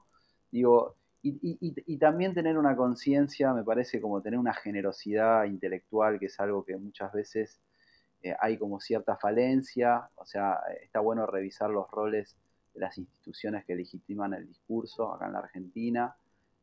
digo, 0.51 0.95
y, 1.25 1.97
también 1.97 2.33
tener 2.33 2.57
una 2.57 2.75
conciencia, 2.75 3.53
me 3.53 3.63
parece 3.63 4.01
como 4.01 4.21
tener 4.21 4.37
una 4.37 4.53
generosidad 4.53 5.45
intelectual, 5.45 6.19
que 6.19 6.25
es 6.25 6.39
algo 6.39 6.65
que 6.65 6.75
muchas 6.75 7.13
veces 7.13 7.61
eh, 8.21 8.35
hay 8.41 8.57
como 8.57 8.81
cierta 8.81 9.15
falencia. 9.15 10.09
O 10.15 10.25
sea, 10.25 10.59
está 10.81 10.99
bueno 10.99 11.25
revisar 11.25 11.69
los 11.69 11.89
roles 11.89 12.35
de 12.73 12.81
las 12.81 12.97
instituciones 12.97 13.63
que 13.63 13.75
legitiman 13.75 14.33
el 14.33 14.47
discurso 14.47 15.13
acá 15.13 15.27
en 15.27 15.33
la 15.33 15.39
Argentina. 15.39 16.15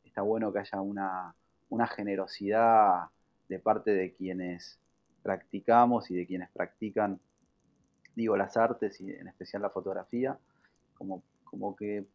Está 0.03 0.21
bueno 0.21 0.53
que 0.53 0.59
haya 0.59 0.79
una, 0.79 1.33
una 1.69 1.87
generosidad 1.87 3.05
de 3.49 3.57
parte 3.57 3.91
de 3.91 4.13
quienes 4.13 4.79
practicamos 5.23 6.11
y 6.11 6.15
de 6.15 6.27
quienes 6.27 6.51
practican, 6.51 7.19
digo, 8.15 8.37
las 8.37 8.57
artes 8.57 9.01
y 9.01 9.11
en 9.11 9.27
especial 9.27 9.63
la 9.63 9.71
fotografía, 9.71 10.37
como, 10.93 11.23
como 11.45 11.75
que, 11.75 12.05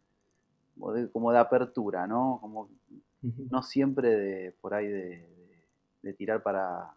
como 1.12 1.32
de, 1.32 1.38
apertura, 1.38 2.06
¿no? 2.06 2.38
Como 2.40 2.70
no 3.22 3.62
siempre 3.62 4.08
de, 4.10 4.52
por 4.60 4.74
ahí 4.74 4.88
de, 4.88 6.14
tirar 6.16 6.42
para, 6.42 6.94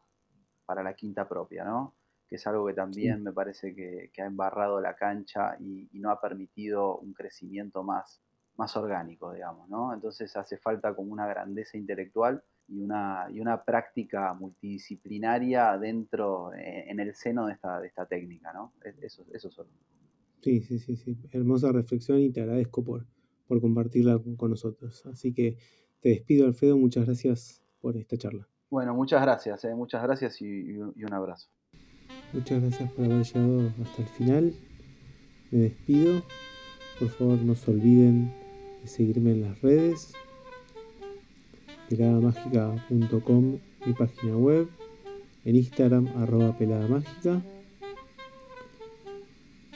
para, 0.65 0.83
la 0.83 0.93
quinta 0.93 1.27
propia, 1.27 1.63
¿no? 1.63 1.95
Que 2.27 2.35
es 2.35 2.45
algo 2.45 2.67
que 2.67 2.73
también 2.73 3.23
me 3.23 3.33
parece 3.33 3.73
que, 3.73 4.11
ha 4.21 4.25
embarrado 4.25 4.79
la 4.79 4.95
cancha 4.95 5.55
y, 5.59 5.89
y, 5.91 5.99
no 5.99 6.11
ha 6.11 6.21
permitido 6.21 6.99
un 6.99 7.13
crecimiento 7.13 7.83
más, 7.83 8.21
más 8.55 8.75
orgánico, 8.77 9.33
digamos, 9.33 9.67
¿no? 9.69 9.93
Entonces 9.93 10.35
hace 10.35 10.57
falta 10.57 10.93
como 10.93 11.11
una 11.11 11.25
grandeza 11.25 11.77
intelectual 11.77 12.43
y 12.67 12.81
una, 12.81 13.27
y 13.31 13.39
una 13.39 13.63
práctica 13.63 14.33
multidisciplinaria 14.33 15.77
dentro, 15.77 16.53
eh, 16.53 16.85
en 16.87 16.99
el 16.99 17.15
seno 17.15 17.47
de 17.47 17.53
esta, 17.53 17.79
de 17.79 17.87
esta 17.87 18.05
técnica, 18.05 18.53
¿no? 18.53 18.73
Eso, 19.01 19.25
eso 19.33 19.49
solo. 19.49 19.69
Sí, 20.41 20.61
sí, 20.61 20.79
sí, 20.79 20.95
sí. 20.95 21.17
Hermosa 21.31 21.71
reflexión 21.71 22.19
y 22.19 22.31
te 22.31 22.41
agradezco 22.41 22.83
por, 22.83 23.05
por 23.49 23.59
compartirla 23.59 24.21
con 24.37 24.51
nosotros. 24.51 25.03
Así 25.07 25.33
que 25.33 25.57
te 26.01 26.09
despido, 26.09 26.45
Alfredo. 26.45 26.77
Muchas 26.77 27.05
gracias 27.05 27.61
por 27.81 27.97
esta 27.97 28.15
charla. 28.15 28.47
Bueno, 28.69 28.93
muchas 28.93 29.21
gracias, 29.23 29.65
eh, 29.65 29.73
muchas 29.73 30.03
gracias 30.03 30.39
y, 30.41 30.77
un 30.77 31.13
abrazo. 31.13 31.49
Muchas 32.31 32.61
gracias 32.61 32.91
por 32.91 33.05
haber 33.05 33.25
llegado 33.25 33.73
hasta 33.81 34.01
el 34.03 34.07
final. 34.09 34.53
Me 35.49 35.59
despido. 35.61 36.21
Por 36.99 37.09
favor, 37.09 37.39
no 37.39 37.55
se 37.55 37.71
olviden 37.71 38.31
de 38.81 38.87
seguirme 38.87 39.31
en 39.31 39.41
las 39.41 39.59
redes 39.61 40.13
peladamagica.com, 41.89 43.57
mi 43.83 43.93
página 43.93 44.37
web, 44.37 44.69
en 45.43 45.55
Instagram 45.55 46.07
arroba 46.17 46.55
peladamágica 46.55 47.41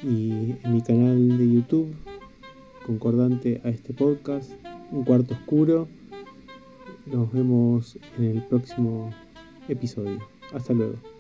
y 0.04 0.60
en 0.64 0.74
mi 0.74 0.82
canal 0.84 1.40
de 1.40 1.52
YouTube 1.52 2.13
concordante 2.86 3.62
a 3.64 3.70
este 3.70 3.94
podcast, 3.94 4.52
Un 4.92 5.04
Cuarto 5.04 5.34
Oscuro. 5.34 5.88
Nos 7.06 7.32
vemos 7.32 7.98
en 8.18 8.26
el 8.26 8.44
próximo 8.44 9.10
episodio. 9.68 10.20
Hasta 10.54 10.74
luego. 10.74 11.13